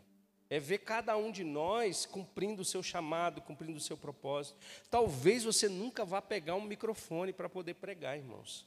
[0.50, 4.58] É ver cada um de nós cumprindo o seu chamado, cumprindo o seu propósito.
[4.90, 8.66] Talvez você nunca vá pegar um microfone para poder pregar, irmãos.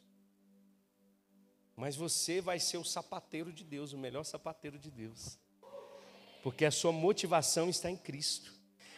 [1.76, 5.38] Mas você vai ser o sapateiro de Deus, o melhor sapateiro de Deus.
[6.42, 8.52] Porque a sua motivação está em Cristo.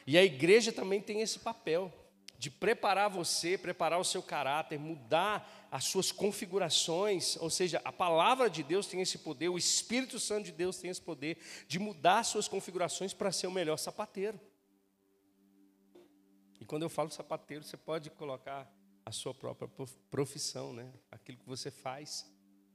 [0.06, 1.92] E a igreja também tem esse papel
[2.38, 8.50] de preparar você, preparar o seu caráter, mudar as suas configurações, ou seja, a palavra
[8.50, 12.20] de Deus tem esse poder, o Espírito Santo de Deus tem esse poder de mudar
[12.20, 14.40] as suas configurações para ser o melhor sapateiro.
[16.60, 18.72] E quando eu falo sapateiro, você pode colocar
[19.06, 19.70] a sua própria
[20.10, 20.92] profissão, né?
[21.12, 22.30] Aquilo que você faz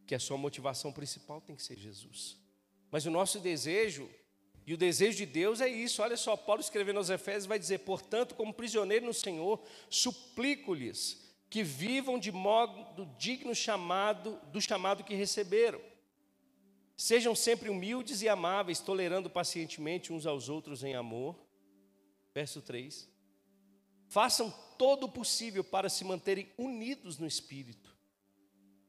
[0.06, 2.36] que a sua motivação principal tem que ser Jesus.
[2.90, 4.08] Mas o nosso desejo,
[4.66, 7.78] e o desejo de Deus é isso, olha só, Paulo escrevendo aos Efésios vai dizer:
[7.80, 11.20] portanto, como prisioneiro no Senhor, suplico-lhes
[11.50, 15.80] que vivam de modo digno chamado, do chamado que receberam.
[16.96, 21.36] Sejam sempre humildes e amáveis, tolerando pacientemente uns aos outros em amor.
[22.32, 23.08] Verso 3.
[24.08, 27.92] Façam todo o possível para se manterem unidos no Espírito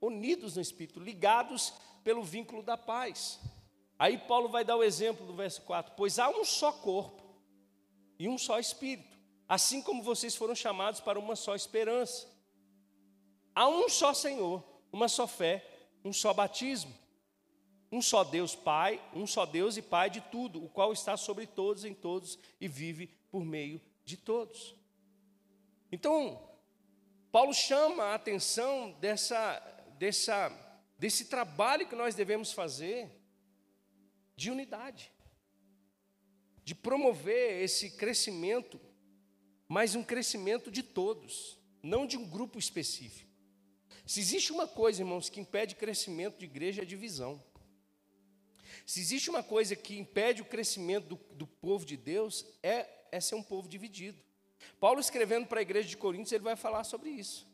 [0.06, 3.40] unidos no Espírito, ligados pelo vínculo da paz.
[3.98, 7.24] Aí Paulo vai dar o exemplo do verso 4: Pois há um só corpo
[8.18, 12.28] e um só Espírito, assim como vocês foram chamados para uma só esperança.
[13.56, 15.66] Há um só Senhor, uma só fé,
[16.04, 16.94] um só batismo,
[17.92, 21.46] um só Deus Pai, um só Deus e Pai de tudo, o qual está sobre
[21.46, 24.76] todos, em todos e vive por meio de todos.
[25.92, 26.50] Então,
[27.32, 29.62] Paulo chama a atenção dessa
[30.04, 30.52] dessa,
[30.98, 33.10] desse trabalho que nós devemos fazer
[34.36, 35.12] de unidade,
[36.64, 38.80] de promover esse crescimento,
[39.68, 43.32] mas um crescimento de todos, não de um grupo específico.
[44.06, 47.42] Se existe uma coisa, irmãos, que impede crescimento de igreja é divisão.
[48.86, 53.20] Se existe uma coisa que impede o crescimento do, do povo de Deus, é, é
[53.20, 54.22] ser um povo dividido.
[54.80, 57.48] Paulo escrevendo para a igreja de Coríntios, ele vai falar sobre isso.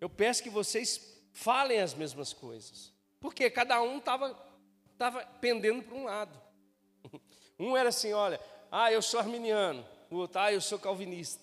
[0.00, 2.92] Eu peço que vocês falem as mesmas coisas.
[3.20, 4.34] Porque cada um estava
[4.98, 6.40] tava pendendo para um lado.
[7.56, 9.86] Um era assim, olha, ah, eu sou arminiano.
[10.10, 11.40] O outro, ah, eu sou calvinista.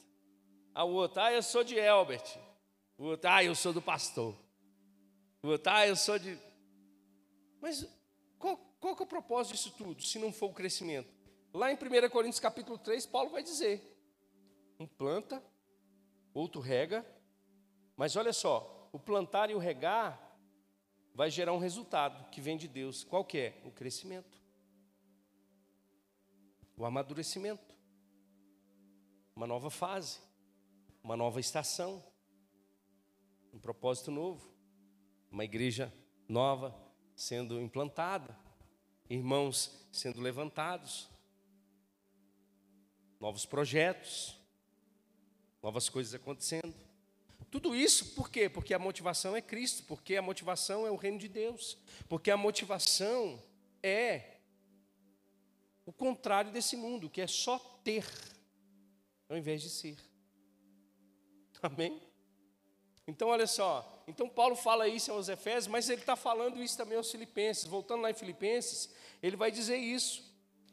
[0.75, 2.37] Ah, o outro, ah, eu sou de Elbert.
[2.97, 4.35] O outro, ah, eu sou do pastor.
[5.41, 6.37] O outro, ah, eu sou de...
[7.61, 7.87] Mas
[8.37, 11.09] qual, qual que é o propósito disso tudo, se não for o crescimento?
[11.53, 13.81] Lá em 1 Coríntios capítulo 3, Paulo vai dizer,
[14.79, 15.43] um planta,
[16.33, 17.05] outro rega,
[17.95, 20.31] mas olha só, o plantar e o regar
[21.13, 23.04] vai gerar um resultado que vem de Deus.
[23.04, 23.62] Qual que é?
[23.65, 24.39] O crescimento.
[26.78, 27.76] O amadurecimento.
[29.36, 30.19] Uma nova fase,
[31.04, 32.04] uma nova estação,
[33.54, 34.52] um propósito novo,
[35.32, 35.91] uma igreja
[36.28, 36.76] nova
[37.15, 38.38] sendo implantada,
[39.10, 41.10] irmãos sendo levantados,
[43.19, 44.38] novos projetos,
[45.62, 46.74] novas coisas acontecendo.
[47.51, 48.47] Tudo isso por quê?
[48.47, 52.37] Porque a motivação é Cristo, porque a motivação é o reino de Deus, porque a
[52.37, 53.43] motivação
[53.83, 54.37] é
[55.85, 58.05] o contrário desse mundo, que é só ter,
[59.27, 59.97] ao invés de ser.
[61.61, 62.01] Amém?
[63.05, 64.01] Então, olha só.
[64.07, 67.65] Então, Paulo fala isso aos Efésios, mas ele está falando isso também aos Filipenses.
[67.65, 68.89] Voltando lá em Filipenses,
[69.21, 70.23] ele vai dizer isso.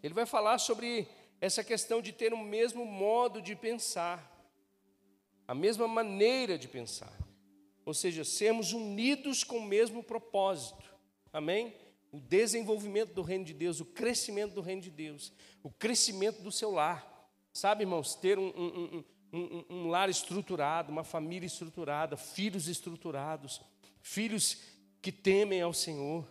[0.00, 1.08] Ele vai falar sobre
[1.40, 4.37] essa questão de ter o mesmo modo de pensar,
[5.48, 7.16] a mesma maneira de pensar.
[7.86, 10.84] Ou seja, sermos unidos com o mesmo propósito.
[11.32, 11.74] Amém?
[12.12, 15.32] O desenvolvimento do reino de Deus, o crescimento do reino de Deus,
[15.62, 17.30] o crescimento do seu lar.
[17.50, 23.62] Sabe, irmãos, ter um, um, um, um lar estruturado, uma família estruturada, filhos estruturados,
[24.02, 24.58] filhos
[25.00, 26.26] que temem ao Senhor,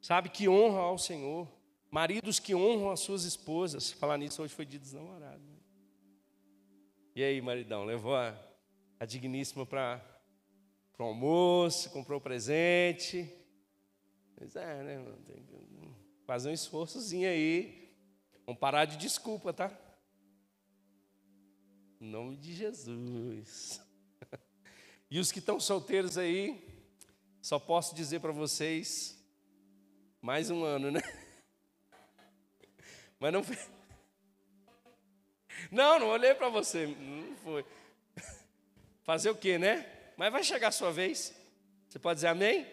[0.00, 1.48] sabe, que honram ao Senhor,
[1.88, 3.92] maridos que honram as suas esposas.
[3.92, 5.51] Falar nisso hoje foi de desnamorado.
[7.14, 8.34] E aí, maridão, levou a,
[8.98, 10.02] a digníssima para
[10.98, 13.30] o almoço, comprou presente.
[14.34, 15.04] Pois é, né?
[15.26, 15.90] Tem que
[16.24, 17.94] fazer um esforçozinho aí.
[18.46, 19.70] Vamos parar de desculpa, tá?
[22.00, 23.80] Em nome de Jesus.
[25.10, 26.66] E os que estão solteiros aí,
[27.42, 29.22] só posso dizer para vocês,
[30.22, 31.02] mais um ano, né?
[33.20, 33.42] Mas não
[35.72, 37.64] Não, não olhei para você, não foi.
[39.04, 39.86] Fazer o quê, né?
[40.18, 41.34] Mas vai chegar a sua vez.
[41.88, 42.70] Você pode dizer amém?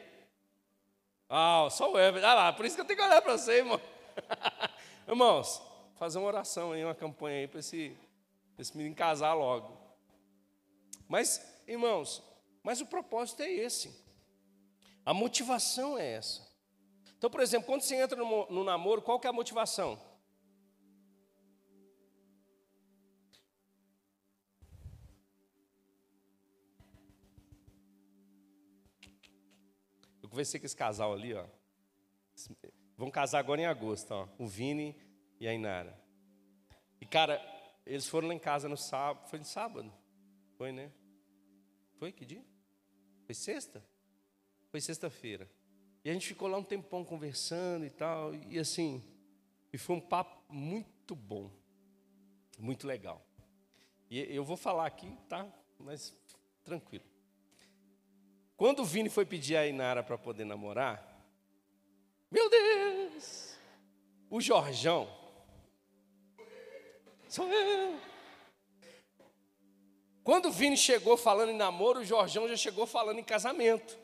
[1.29, 2.27] Ah, só o Everton.
[2.27, 3.79] Ah lá, por isso que eu tenho que olhar para você, irmão.
[5.07, 5.61] Irmãos,
[5.95, 7.97] fazer uma oração aí, uma campanha aí para esse,
[8.57, 9.75] esse menino casar logo.
[11.07, 12.21] Mas, irmãos,
[12.61, 13.97] mas o propósito é esse.
[15.05, 16.45] A motivação é essa.
[17.17, 19.99] Então, por exemplo, quando você entra no, no namoro, qual que é a motivação?
[30.29, 31.43] Eu conversei com esse casal ali, ó.
[32.95, 34.27] Vão casar agora em agosto, ó.
[34.37, 34.95] O Vini
[35.39, 35.99] e a Inara.
[37.01, 37.41] E, cara,
[37.83, 39.27] eles foram lá em casa no sábado.
[39.27, 39.91] Foi no sábado?
[40.55, 40.91] Foi, né?
[41.97, 42.45] Foi que dia?
[43.25, 43.83] Foi sexta?
[44.69, 45.49] Foi sexta-feira.
[46.05, 48.35] E a gente ficou lá um tempão conversando e tal.
[48.35, 49.03] E assim,
[49.73, 51.49] e foi um papo muito bom.
[52.59, 53.25] Muito legal.
[54.11, 55.51] E eu vou falar aqui, tá?
[55.79, 56.15] Mas
[56.63, 57.05] tranquilo.
[58.59, 61.17] Quando o Vini foi pedir a Inara para poder namorar,
[62.29, 63.55] meu Deus,
[64.29, 65.09] o Jorjão,
[67.29, 67.97] sou eu.
[70.25, 73.97] Quando o Vini chegou falando em namoro, o Jorjão já chegou falando em casamento.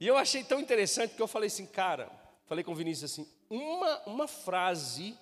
[0.00, 2.10] E eu achei tão interessante que eu falei assim, cara,
[2.46, 5.16] falei com o Vinícius assim, uma, uma frase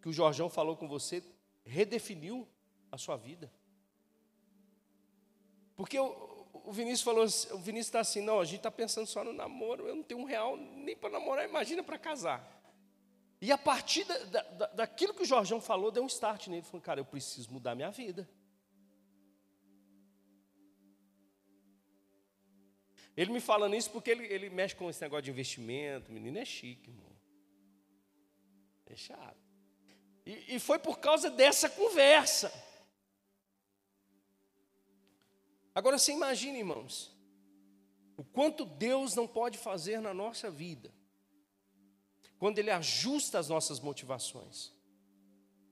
[0.00, 1.22] que o Jorjão falou com você
[1.66, 2.48] redefiniu
[2.90, 3.52] a sua vida.
[5.80, 6.29] Porque o,
[6.64, 9.86] o Vinícius falou, o Vinícius está assim, não, a gente está pensando só no namoro,
[9.86, 12.60] eu não tenho um real nem para namorar, imagina para casar.
[13.40, 16.82] E a partir da, da, daquilo que o Jorjão falou, deu um start nele, falou,
[16.82, 18.28] cara, eu preciso mudar minha vida.
[23.16, 26.38] Ele me falando isso porque ele, ele mexe com esse negócio de investimento, o menino
[26.38, 27.10] é chique, irmão.
[28.86, 29.36] É chato.
[30.24, 32.52] E, e foi por causa dessa conversa.
[35.80, 37.10] Agora você imagina, irmãos,
[38.14, 40.92] o quanto Deus não pode fazer na nossa vida,
[42.38, 44.74] quando Ele ajusta as nossas motivações,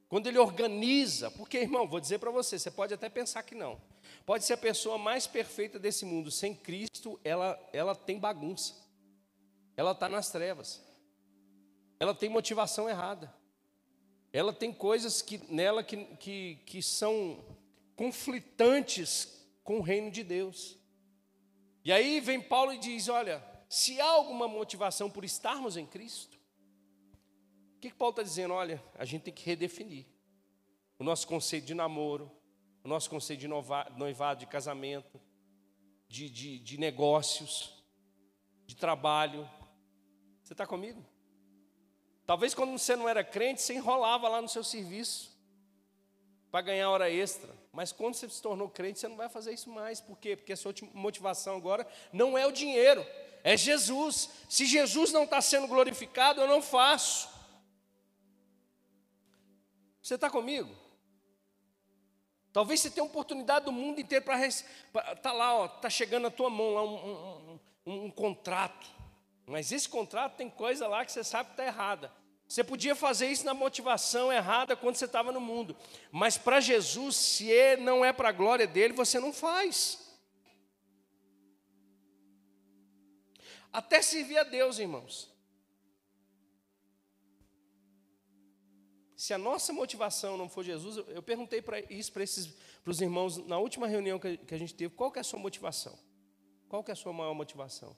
[0.09, 3.79] quando Ele organiza, porque, irmão, vou dizer para você, você pode até pensar que não,
[4.25, 8.77] pode ser a pessoa mais perfeita desse mundo, sem Cristo, ela, ela tem bagunça,
[9.77, 10.83] ela está nas trevas,
[12.01, 13.31] ela tem motivação errada,
[14.33, 17.44] ela tem coisas que, nela que, que, que são
[17.94, 19.38] conflitantes
[19.68, 20.78] com o reino de Deus.
[21.85, 26.38] E aí vem Paulo e diz: olha, se há alguma motivação por estarmos em Cristo,
[27.76, 28.54] o que, que Paulo está dizendo?
[28.54, 30.07] Olha, a gente tem que redefinir
[30.98, 32.33] o nosso conceito de namoro,
[32.83, 35.20] o nosso conceito de noivado, de casamento,
[36.09, 37.85] de, de, de negócios,
[38.64, 39.46] de trabalho.
[40.42, 41.04] Você está comigo?
[42.24, 45.38] Talvez quando você não era crente, você enrolava lá no seu serviço
[46.50, 47.54] para ganhar hora extra.
[47.79, 50.01] Mas quando você se tornou crente, você não vai fazer isso mais.
[50.01, 50.35] Por quê?
[50.35, 53.07] Porque a sua motivação agora não é o dinheiro,
[53.45, 54.31] é Jesus.
[54.49, 57.29] Se Jesus não está sendo glorificado, eu não faço.
[60.02, 60.75] Você está comigo?
[62.52, 66.50] Talvez você tenha oportunidade do mundo inteiro para estar tá lá, está chegando na tua
[66.50, 68.88] mão lá um, um, um, um contrato.
[69.46, 72.13] Mas esse contrato tem coisa lá que você sabe que está errada.
[72.49, 75.77] Você podia fazer isso na motivação errada quando você estava no mundo,
[76.11, 79.99] mas para Jesus, se é, não é para a glória dele, você não faz.
[83.71, 85.31] Até servir a Deus, irmãos.
[89.15, 92.46] Se a nossa motivação não for Jesus, eu perguntei para isso para esses
[92.83, 95.38] para os irmãos na última reunião que a gente teve, qual que é a sua
[95.38, 95.99] motivação?
[96.67, 97.94] Qual que é a sua maior motivação?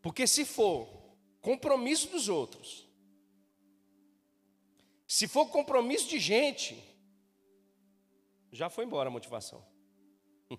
[0.00, 0.99] Porque se for
[1.40, 2.88] compromisso dos outros.
[5.06, 6.82] Se for compromisso de gente,
[8.52, 9.64] já foi embora a motivação.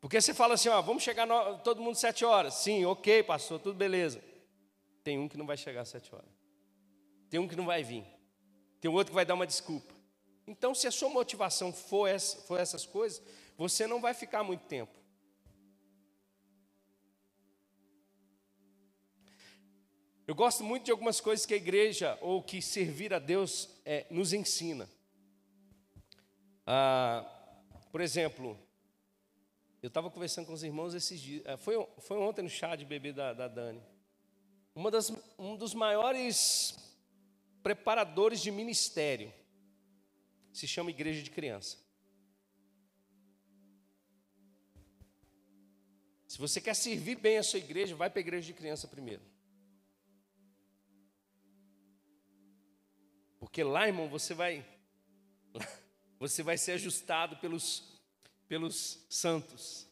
[0.00, 2.54] Porque você fala assim, ó, vamos chegar no, todo mundo sete horas.
[2.54, 4.22] Sim, ok, pastor, tudo beleza.
[5.02, 6.30] Tem um que não vai chegar às sete horas.
[7.28, 8.04] Tem um que não vai vir.
[8.80, 9.92] Tem outro que vai dar uma desculpa.
[10.46, 13.22] Então, se a sua motivação for, essa, for essas coisas,
[13.56, 14.92] você não vai ficar muito tempo.
[20.26, 24.06] Eu gosto muito de algumas coisas que a igreja ou que servir a Deus é,
[24.10, 24.88] nos ensina.
[26.66, 27.30] Ah,
[27.92, 28.58] por exemplo,
[29.82, 32.86] eu estava conversando com os irmãos esses dias, é, foi, foi ontem no chá de
[32.86, 33.82] bebê da, da Dani.
[34.74, 36.74] Uma das, um dos maiores
[37.62, 39.30] preparadores de ministério
[40.54, 41.76] se chama Igreja de Criança.
[46.26, 49.33] Se você quer servir bem a sua igreja, vai para a igreja de criança primeiro.
[53.54, 54.66] Porque lá, irmão, você vai
[56.18, 57.84] você vai ser ajustado pelos
[58.48, 59.88] pelos santos.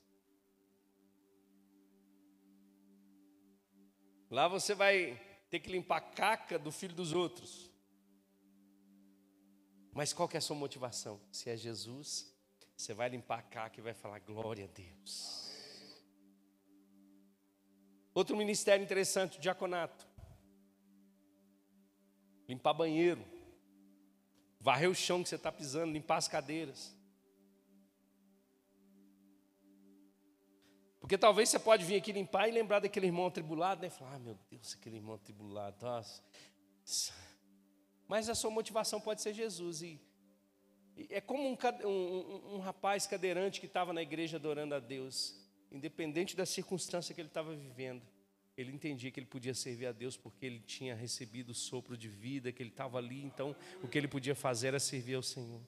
[4.29, 5.17] Lá você vai
[5.49, 7.71] ter que limpar a caca do filho dos outros.
[9.93, 11.21] Mas qual que é a sua motivação?
[11.31, 12.35] Se é Jesus,
[12.77, 15.53] você vai limpar a caca e vai falar glória a Deus.
[18.13, 20.05] Outro ministério interessante, o diaconato.
[22.49, 23.32] Limpar banheiro.
[24.63, 26.97] Varrer o chão que você está pisando, limpar as cadeiras.
[31.01, 33.91] Porque talvez você pode vir aqui limpar e lembrar daquele irmão atribulado, né?
[33.91, 36.23] Falar, ah, meu Deus, aquele irmão atribulado, nossa.
[38.07, 39.83] Mas a sua motivação pode ser Jesus.
[39.83, 40.01] E,
[41.11, 45.35] é como um, um, um rapaz cadeirante que estava na igreja adorando a Deus,
[45.73, 48.12] independente da circunstância que ele estava vivendo.
[48.57, 52.09] Ele entendia que ele podia servir a Deus porque ele tinha recebido o sopro de
[52.09, 55.61] vida, que ele estava ali, então o que ele podia fazer era servir ao Senhor.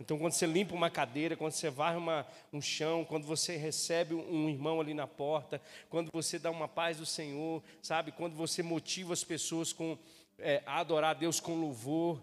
[0.00, 4.14] Então, quando você limpa uma cadeira, quando você varre uma, um chão, quando você recebe
[4.14, 8.10] um irmão ali na porta, quando você dá uma paz do Senhor, sabe?
[8.10, 9.96] Quando você motiva as pessoas com,
[10.38, 12.20] é, a adorar a Deus com louvor,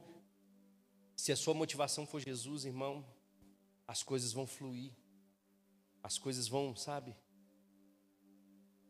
[1.15, 3.05] se a sua motivação for Jesus, irmão,
[3.88, 4.91] as coisas vão fluir,
[6.03, 7.15] as coisas vão, sabe?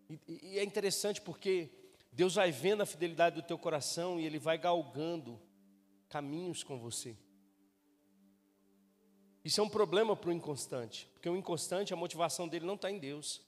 [0.10, 1.70] E, e é interessante porque
[2.12, 5.40] Deus vai vendo a fidelidade do teu coração e Ele vai galgando
[6.10, 7.16] caminhos com você.
[9.46, 12.92] Isso é um problema para o inconstante, porque o inconstante, a motivação dele não está
[12.92, 13.42] em Deus.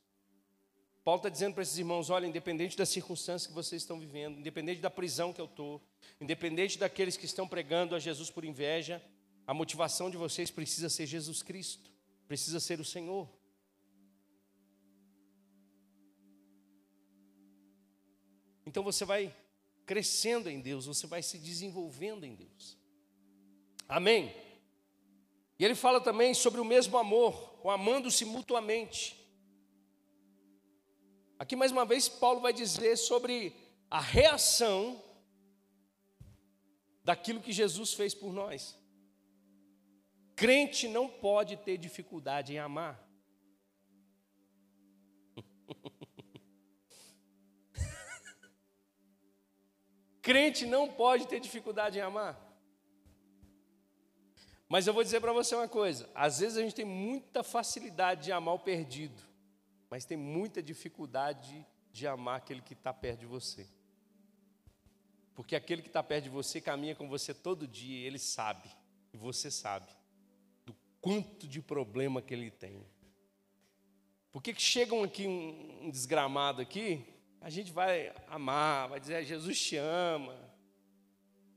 [1.03, 4.79] Paulo está dizendo para esses irmãos: olha, independente das circunstâncias que vocês estão vivendo, independente
[4.79, 5.81] da prisão que eu estou,
[6.19, 9.01] independente daqueles que estão pregando a Jesus por inveja,
[9.45, 11.91] a motivação de vocês precisa ser Jesus Cristo,
[12.27, 13.27] precisa ser o Senhor.
[18.71, 19.35] Então você vai
[19.85, 22.77] crescendo em Deus, você vai se desenvolvendo em Deus.
[23.85, 24.33] Amém?
[25.59, 29.19] E ele fala também sobre o mesmo amor, o amando-se mutuamente.
[31.37, 33.53] Aqui mais uma vez Paulo vai dizer sobre
[33.89, 35.03] a reação
[37.03, 38.79] daquilo que Jesus fez por nós.
[40.33, 43.05] Crente não pode ter dificuldade em amar.
[50.21, 52.39] Crente não pode ter dificuldade em amar.
[54.69, 58.25] Mas eu vou dizer para você uma coisa: às vezes a gente tem muita facilidade
[58.25, 59.21] de amar o perdido,
[59.89, 63.67] mas tem muita dificuldade de amar aquele que está perto de você.
[65.33, 68.69] Porque aquele que está perto de você caminha com você todo dia, ele sabe,
[69.13, 69.87] e você sabe,
[70.65, 72.85] do quanto de problema que ele tem.
[74.31, 77.05] Por que, que chegam aqui um, um desgramado aqui,
[77.41, 80.37] a gente vai amar, vai dizer, Jesus te ama,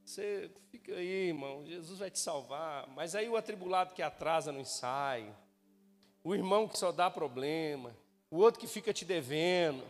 [0.02, 2.86] você fica aí, irmão, Jesus vai te salvar.
[2.88, 5.36] Mas aí o atribulado que atrasa no ensaio,
[6.22, 7.94] o irmão que só dá problema,
[8.30, 9.84] o outro que fica te devendo.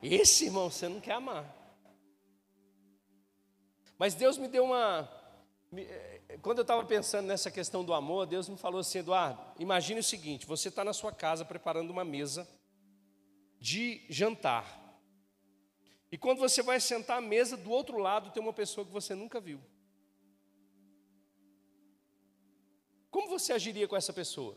[0.00, 1.54] Esse irmão você não quer amar.
[3.98, 5.10] Mas Deus me deu uma.
[5.76, 9.98] Eh, quando eu estava pensando nessa questão do amor, Deus me falou assim: Eduardo, imagine
[9.98, 12.48] o seguinte: você está na sua casa preparando uma mesa
[13.60, 14.66] de jantar.
[16.10, 19.14] E quando você vai sentar à mesa, do outro lado tem uma pessoa que você
[19.14, 19.60] nunca viu.
[23.10, 24.56] Como você agiria com essa pessoa?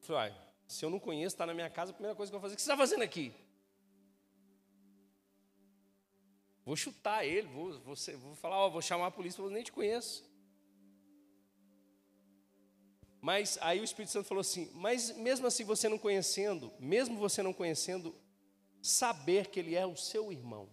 [0.00, 0.34] Falei,
[0.66, 2.54] se eu não conheço, está na minha casa, a primeira coisa que eu vou fazer,
[2.54, 3.32] o que você está fazendo aqui?
[6.64, 9.72] Vou chutar ele, vou, vou, vou falar, ó, vou chamar a polícia, eu nem te
[9.72, 10.31] conheço.
[13.22, 17.40] Mas aí o Espírito Santo falou assim: mas mesmo assim você não conhecendo, mesmo você
[17.40, 18.12] não conhecendo,
[18.82, 20.68] saber que ele é o seu irmão.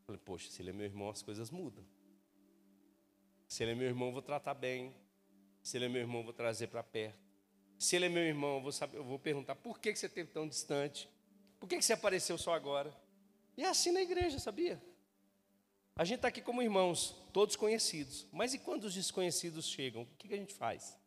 [0.00, 1.82] Eu falei, poxa, se ele é meu irmão, as coisas mudam.
[3.48, 4.94] Se ele é meu irmão, eu vou tratar bem.
[5.62, 7.18] Se ele é meu irmão, eu vou trazer para perto.
[7.78, 10.04] Se ele é meu irmão, eu vou, saber, eu vou perguntar por que, que você
[10.04, 11.08] esteve tão distante?
[11.58, 12.94] Por que, que você apareceu só agora?
[13.56, 14.80] E é assim na igreja, sabia?
[16.00, 18.26] A gente está aqui como irmãos, todos conhecidos.
[18.32, 20.04] Mas e quando os desconhecidos chegam?
[20.04, 20.98] O que, que a gente faz?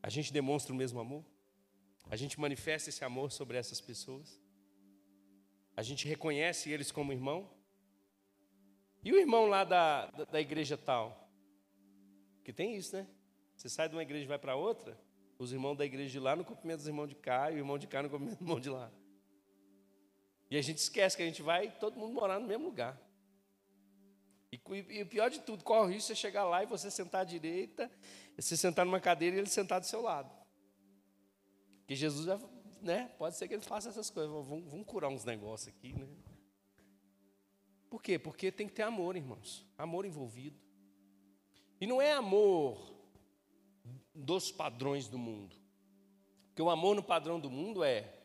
[0.00, 1.24] A gente demonstra o mesmo amor?
[2.08, 4.40] A gente manifesta esse amor sobre essas pessoas?
[5.76, 7.50] A gente reconhece eles como irmão?
[9.02, 11.28] E o irmão lá da, da, da igreja tal?
[12.44, 13.04] Que tem isso, né?
[13.56, 14.96] Você sai de uma igreja e vai para outra,
[15.40, 17.76] os irmãos da igreja de lá não cumprimentam os irmãos de cá, e o irmão
[17.76, 18.92] de cá não cumprimenta o irmão de lá.
[20.50, 23.00] E a gente esquece que a gente vai todo mundo morar no mesmo lugar.
[24.52, 26.90] E, e o pior de tudo, corre o risco de você chegar lá e você
[26.90, 27.90] sentar à direita,
[28.36, 30.30] você sentar numa cadeira e ele sentar do seu lado.
[31.86, 32.38] Que Jesus, já,
[32.82, 33.12] né?
[33.16, 34.30] Pode ser que ele faça essas coisas.
[34.30, 36.08] Vamos, vamos curar uns negócios aqui, né?
[37.88, 38.18] Por quê?
[38.18, 39.64] Porque tem que ter amor, irmãos.
[39.78, 40.58] Amor envolvido.
[41.80, 42.94] E não é amor
[44.14, 45.56] dos padrões do mundo.
[46.48, 48.19] Porque o amor no padrão do mundo é: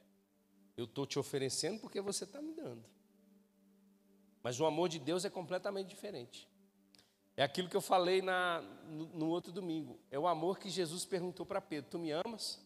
[0.78, 2.84] eu estou te oferecendo porque você está me dando.
[4.44, 6.48] Mas o amor de Deus é completamente diferente.
[7.38, 10.00] É aquilo que eu falei na, no, no outro domingo.
[10.10, 12.64] É o amor que Jesus perguntou para Pedro: Tu me amas?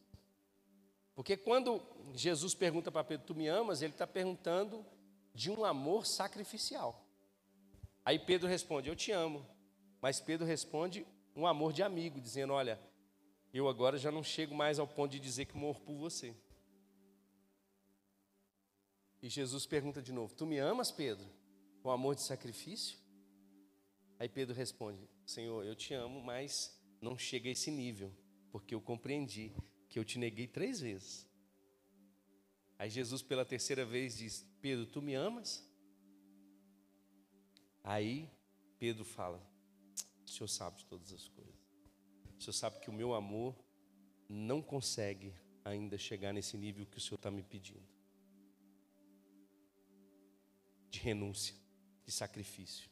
[1.16, 1.82] Porque quando
[2.14, 3.82] Jesus pergunta para Pedro: Tu me amas?
[3.82, 4.86] Ele está perguntando
[5.34, 7.03] de um amor sacrificial.
[8.05, 9.45] Aí Pedro responde: Eu te amo.
[10.01, 11.05] Mas Pedro responde
[11.36, 12.80] um amor de amigo, dizendo: Olha,
[13.53, 16.36] eu agora já não chego mais ao ponto de dizer que morro por você.
[19.22, 21.28] E Jesus pergunta de novo: Tu me amas, Pedro?
[21.82, 22.97] Com amor de sacrifício?
[24.17, 28.13] Aí Pedro responde: Senhor, eu te amo, mas não chega a esse nível,
[28.51, 29.53] porque eu compreendi
[29.89, 31.28] que eu te neguei três vezes.
[32.78, 35.67] Aí Jesus, pela terceira vez, diz: Pedro, tu me amas?
[37.84, 38.30] Aí
[38.78, 39.45] Pedro fala:
[40.26, 41.59] O Senhor sabe de todas as coisas.
[42.38, 43.53] O Senhor sabe que o meu amor
[44.30, 45.34] não consegue
[45.65, 47.99] ainda chegar nesse nível que o Senhor está me pedindo
[50.90, 51.56] de renúncia,
[52.06, 52.90] de sacrifício.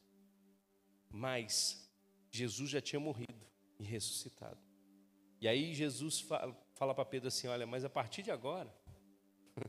[1.10, 1.88] Mas
[2.30, 3.46] Jesus já tinha morrido
[3.78, 4.58] e ressuscitado.
[5.40, 8.72] E aí Jesus fala, fala para Pedro assim: Olha, mas a partir de agora,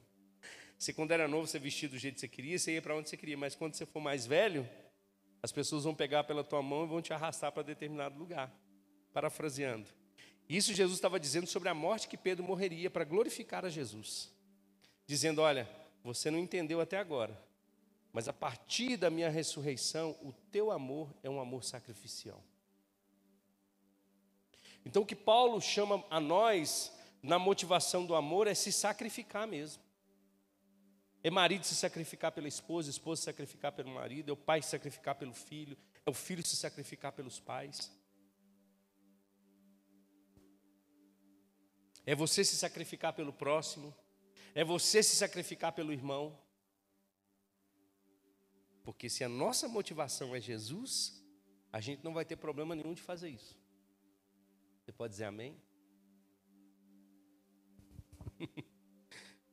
[0.78, 3.10] você quando era novo, você vestia do jeito que você queria, você ia para onde
[3.10, 4.68] você queria, mas quando você for mais velho,
[5.42, 8.54] as pessoas vão pegar pela tua mão e vão te arrastar para determinado lugar.
[9.14, 9.88] Parafraseando.
[10.48, 14.34] Isso Jesus estava dizendo sobre a morte que Pedro morreria para glorificar a Jesus.
[15.06, 15.70] Dizendo: Olha,
[16.04, 17.40] você não entendeu até agora,
[18.12, 22.44] mas a partir da minha ressurreição, o teu amor é um amor sacrificial.
[24.86, 26.92] Então, o que Paulo chama a nós
[27.22, 29.84] na motivação do amor é se sacrificar mesmo.
[31.22, 34.70] É marido se sacrificar pela esposa, esposa se sacrificar pelo marido, é o pai se
[34.70, 37.92] sacrificar pelo filho, é o filho se sacrificar pelos pais.
[42.06, 43.94] É você se sacrificar pelo próximo,
[44.56, 46.36] é você se sacrificar pelo irmão.
[48.90, 51.24] Porque se a nossa motivação é Jesus,
[51.72, 53.56] a gente não vai ter problema nenhum de fazer isso.
[54.82, 55.56] Você pode dizer amém?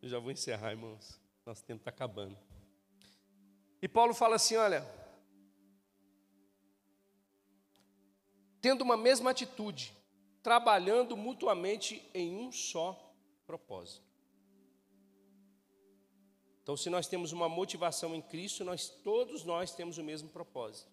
[0.00, 1.20] Eu já vou encerrar, irmãos.
[1.44, 2.34] Nosso tempo está acabando.
[3.82, 4.82] E Paulo fala assim: olha,
[8.62, 9.94] tendo uma mesma atitude,
[10.42, 13.14] trabalhando mutuamente em um só
[13.46, 14.05] propósito.
[16.66, 20.90] Então, se nós temos uma motivação em Cristo, nós todos nós temos o mesmo propósito.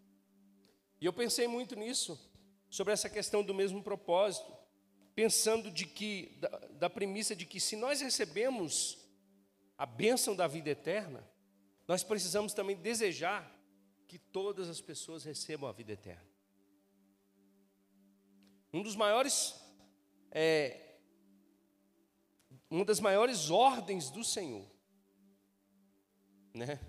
[1.02, 2.32] E eu pensei muito nisso,
[2.70, 4.56] sobre essa questão do mesmo propósito,
[5.16, 9.00] pensando de que da, da premissa de que se nós recebemos
[9.76, 11.28] a bênção da vida eterna,
[11.88, 13.52] nós precisamos também desejar
[14.08, 16.30] que todas as pessoas recebam a vida eterna.
[18.72, 19.60] Um dos maiores,
[20.30, 20.98] é,
[22.70, 24.72] uma das maiores ordens do Senhor
[26.54, 26.80] né?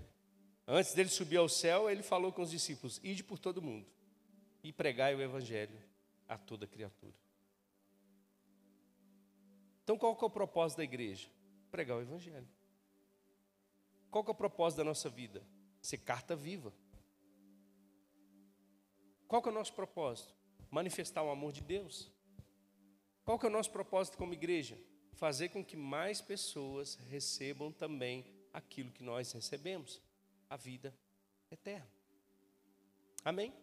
[0.67, 3.87] Antes dele subir ao céu, ele falou com os discípulos: Ide por todo mundo
[4.63, 5.77] e pregai o evangelho
[6.27, 7.13] a toda criatura.
[9.83, 11.29] Então, qual que é o propósito da igreja?
[11.69, 12.47] Pregar o evangelho.
[14.09, 15.43] Qual que é o propósito da nossa vida?
[15.81, 16.73] Ser carta viva.
[19.27, 20.33] Qual que é o nosso propósito?
[20.71, 22.11] Manifestar o amor de Deus.
[23.23, 24.77] Qual que é o nosso propósito como igreja?
[25.13, 28.25] Fazer com que mais pessoas recebam também
[28.55, 30.01] aquilo que nós recebemos,
[30.49, 30.97] a vida
[31.51, 31.91] eterna.
[33.23, 33.53] Amém?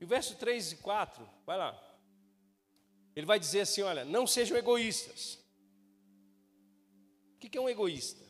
[0.00, 1.78] E o verso 3 e 4, vai lá.
[3.14, 5.38] Ele vai dizer assim: olha, não sejam egoístas.
[7.34, 8.24] O que é um egoísta?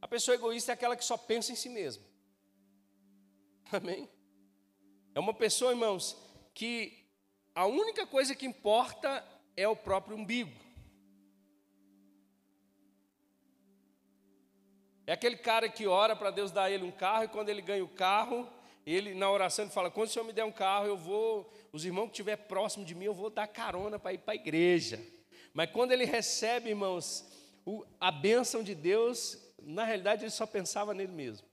[0.00, 2.04] A pessoa egoísta é aquela que só pensa em si mesma.
[3.70, 4.08] Amém?
[5.14, 6.16] É uma pessoa, irmãos,
[6.54, 7.04] que
[7.54, 9.22] a única coisa que importa
[9.54, 10.67] é o próprio umbigo.
[15.08, 17.82] É aquele cara que ora para Deus dar ele um carro e quando ele ganha
[17.82, 18.46] o carro,
[18.84, 21.82] ele na oração ele fala: "Quando o Senhor me der um carro, eu vou, os
[21.82, 25.02] irmãos que estiver próximo de mim, eu vou dar carona para ir para a igreja".
[25.54, 27.26] Mas quando ele recebe, irmãos,
[27.98, 31.48] a bênção de Deus, na realidade ele só pensava nele mesmo.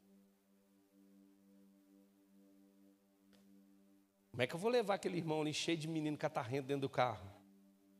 [4.31, 6.89] Como é que eu vou levar aquele irmão ali cheio de menino catarrento dentro do
[6.89, 7.25] carro?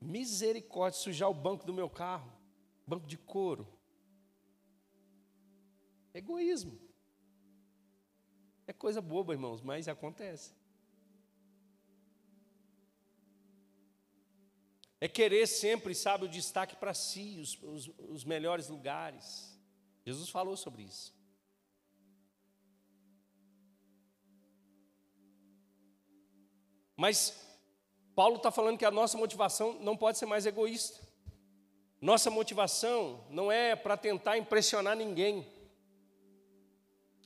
[0.02, 2.30] Misericórdia, sujar o banco do meu carro,
[2.86, 3.75] banco de couro.
[6.16, 6.80] Egoísmo.
[8.66, 10.54] É coisa boba, irmãos, mas acontece.
[15.02, 19.60] É querer sempre, sabe, o destaque para si, os, os, os melhores lugares.
[20.06, 21.14] Jesus falou sobre isso.
[26.96, 27.46] Mas
[28.16, 31.06] Paulo está falando que a nossa motivação não pode ser mais egoísta.
[32.00, 35.55] Nossa motivação não é para tentar impressionar ninguém.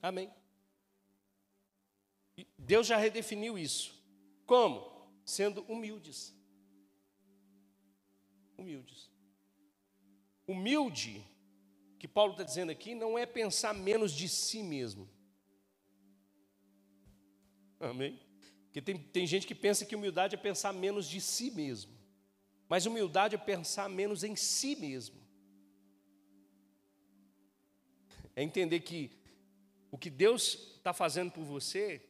[0.02, 0.32] Amém.
[2.58, 3.93] Deus já redefiniu isso.
[4.45, 4.89] Como?
[5.26, 6.34] Sendo humildes.
[8.58, 9.10] Humildes.
[10.47, 11.24] Humilde,
[12.00, 15.08] que Paulo está dizendo aqui, não é pensar menos de si mesmo.
[17.80, 18.20] Amém?
[18.66, 21.97] Porque tem, tem gente que pensa que humildade é pensar menos de si mesmo.
[22.68, 25.20] Mas humildade é pensar menos em si mesmo.
[28.36, 29.18] É entender que
[29.92, 32.02] o que Deus está fazendo por você,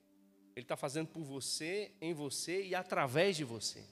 [0.56, 3.86] Ele está fazendo por você, em você e através de você.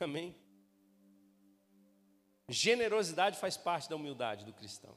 [0.00, 0.34] Amém?
[2.48, 4.96] Generosidade faz parte da humildade do cristão.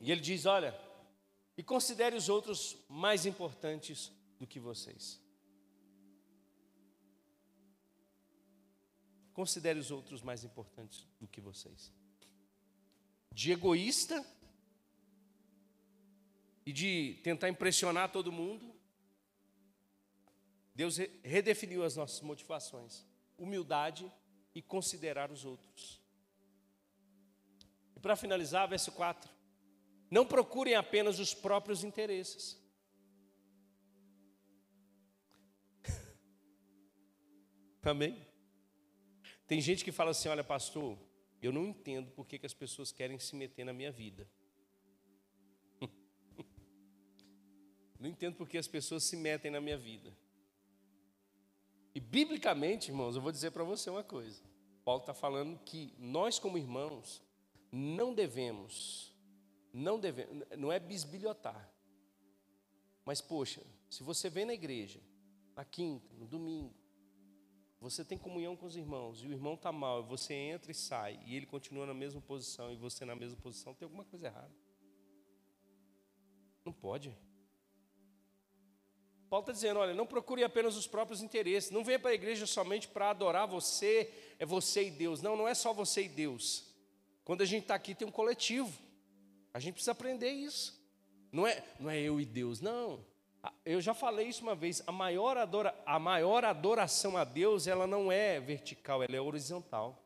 [0.00, 0.78] E ele diz: Olha,
[1.56, 5.21] e considere os outros mais importantes do que vocês.
[9.32, 11.92] Considere os outros mais importantes do que vocês.
[13.32, 14.24] De egoísta
[16.66, 18.74] e de tentar impressionar todo mundo,
[20.74, 23.06] Deus redefiniu as nossas motivações:
[23.38, 24.10] humildade
[24.54, 26.00] e considerar os outros.
[27.96, 29.30] E para finalizar, verso 4.
[30.10, 32.60] Não procurem apenas os próprios interesses.
[37.82, 38.31] Amém?
[39.52, 40.96] Tem gente que fala assim: olha, pastor,
[41.42, 44.26] eu não entendo por que, que as pessoas querem se meter na minha vida.
[48.00, 50.16] não entendo por que as pessoas se metem na minha vida.
[51.94, 54.42] E biblicamente, irmãos, eu vou dizer para você uma coisa.
[54.86, 57.22] Paulo está falando que nós, como irmãos,
[57.70, 59.14] não devemos
[59.70, 60.26] não deve,
[60.56, 61.70] não é bisbilhotar.
[63.04, 64.98] Mas, poxa, se você vem na igreja,
[65.54, 66.72] na quinta, no domingo,
[67.82, 70.74] você tem comunhão com os irmãos, e o irmão está mal, e você entra e
[70.74, 74.28] sai, e ele continua na mesma posição, e você na mesma posição, tem alguma coisa
[74.28, 74.54] errada.
[76.64, 77.12] Não pode.
[79.28, 82.46] Paulo está dizendo: olha, não procure apenas os próprios interesses, não venha para a igreja
[82.46, 85.20] somente para adorar você, é você e Deus.
[85.20, 86.72] Não, não é só você e Deus.
[87.24, 88.72] Quando a gente está aqui, tem um coletivo.
[89.52, 90.80] A gente precisa aprender isso.
[91.32, 93.04] Não é, não é eu e Deus, não.
[93.64, 97.86] Eu já falei isso uma vez, a maior, adora, a maior adoração a Deus, ela
[97.86, 100.00] não é vertical, ela é horizontal.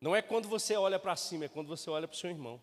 [0.00, 2.60] Não é quando você olha para cima, é quando você olha para o seu irmão.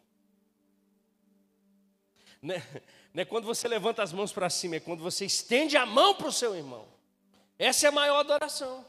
[2.40, 2.64] Não é,
[3.14, 6.14] não é quando você levanta as mãos para cima, é quando você estende a mão
[6.14, 6.88] para o seu irmão.
[7.58, 8.86] Essa é a maior adoração.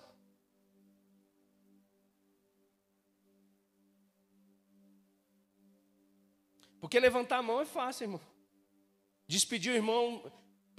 [6.78, 8.20] Porque levantar a mão é fácil, irmão.
[9.28, 10.32] Despedir o irmão,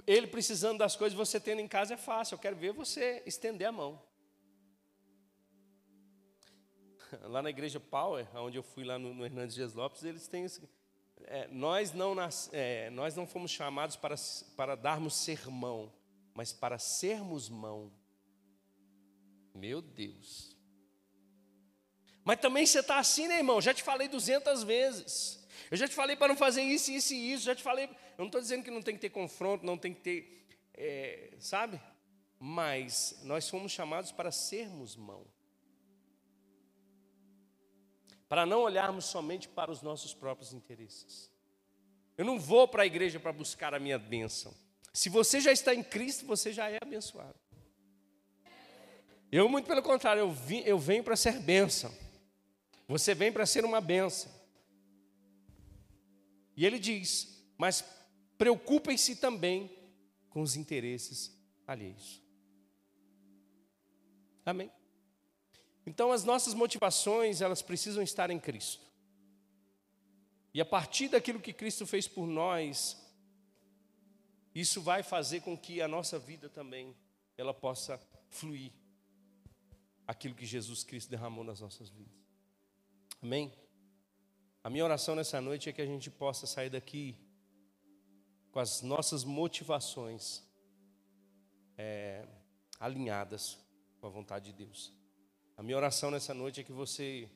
[0.06, 2.34] ele precisando das coisas, você tendo em casa é fácil.
[2.34, 4.02] Eu quero ver você estender a mão.
[7.22, 10.44] Lá na igreja Power, onde eu fui lá no, no Hernandes Dias Lopes, eles têm
[10.44, 10.60] esse,
[11.24, 14.14] é, nós, não nas, é, nós não fomos chamados para,
[14.56, 15.92] para darmos sermão,
[16.34, 17.92] mas para sermos mão.
[19.54, 20.56] Meu Deus.
[22.24, 23.60] Mas também você está assim, né, irmão?
[23.60, 25.44] Já te falei duzentas vezes.
[25.70, 27.44] Eu já te falei para não fazer isso, isso e isso.
[27.44, 27.88] Já te falei.
[28.20, 30.46] Eu não estou dizendo que não tem que ter confronto, não tem que ter.
[30.74, 31.80] É, sabe?
[32.38, 35.24] Mas nós fomos chamados para sermos mão.
[38.28, 41.32] Para não olharmos somente para os nossos próprios interesses.
[42.14, 44.54] Eu não vou para a igreja para buscar a minha bênção.
[44.92, 47.40] Se você já está em Cristo, você já é abençoado.
[49.32, 51.90] Eu, muito pelo contrário, eu, vim, eu venho para ser bênção.
[52.86, 54.30] Você vem para ser uma bênção.
[56.54, 57.82] E ele diz: Mas
[58.40, 59.70] preocupem-se também
[60.30, 62.22] com os interesses alheios.
[64.46, 64.72] Amém?
[65.84, 68.86] Então, as nossas motivações, elas precisam estar em Cristo.
[70.54, 72.96] E a partir daquilo que Cristo fez por nós,
[74.54, 76.96] isso vai fazer com que a nossa vida também
[77.36, 78.72] ela possa fluir
[80.06, 82.16] aquilo que Jesus Cristo derramou nas nossas vidas.
[83.20, 83.52] Amém?
[84.64, 87.28] A minha oração nessa noite é que a gente possa sair daqui
[88.60, 90.42] com as nossas motivações
[91.78, 92.26] é,
[92.78, 93.58] alinhadas
[93.98, 94.92] com a vontade de Deus.
[95.56, 97.26] A minha oração nessa noite é que você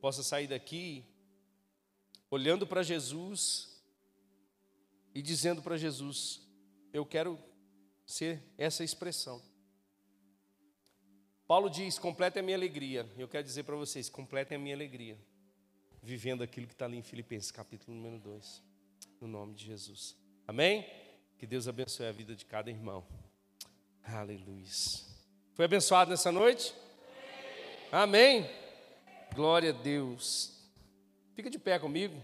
[0.00, 1.04] possa sair daqui
[2.30, 3.82] olhando para Jesus
[5.12, 6.40] e dizendo para Jesus:
[6.92, 7.36] Eu quero
[8.06, 9.42] ser essa expressão.
[11.44, 13.04] Paulo diz: completa a minha alegria.
[13.18, 15.18] Eu quero dizer para vocês: completem a minha alegria.
[16.00, 18.62] Vivendo aquilo que está ali em Filipenses, capítulo número 2.
[19.20, 20.21] No nome de Jesus.
[20.46, 20.86] Amém?
[21.38, 23.04] Que Deus abençoe a vida de cada irmão.
[24.04, 24.66] Aleluia.
[25.54, 26.74] Foi abençoado nessa noite?
[27.90, 28.48] Amém.
[29.34, 30.52] Glória a Deus.
[31.34, 32.14] Fica de pé comigo.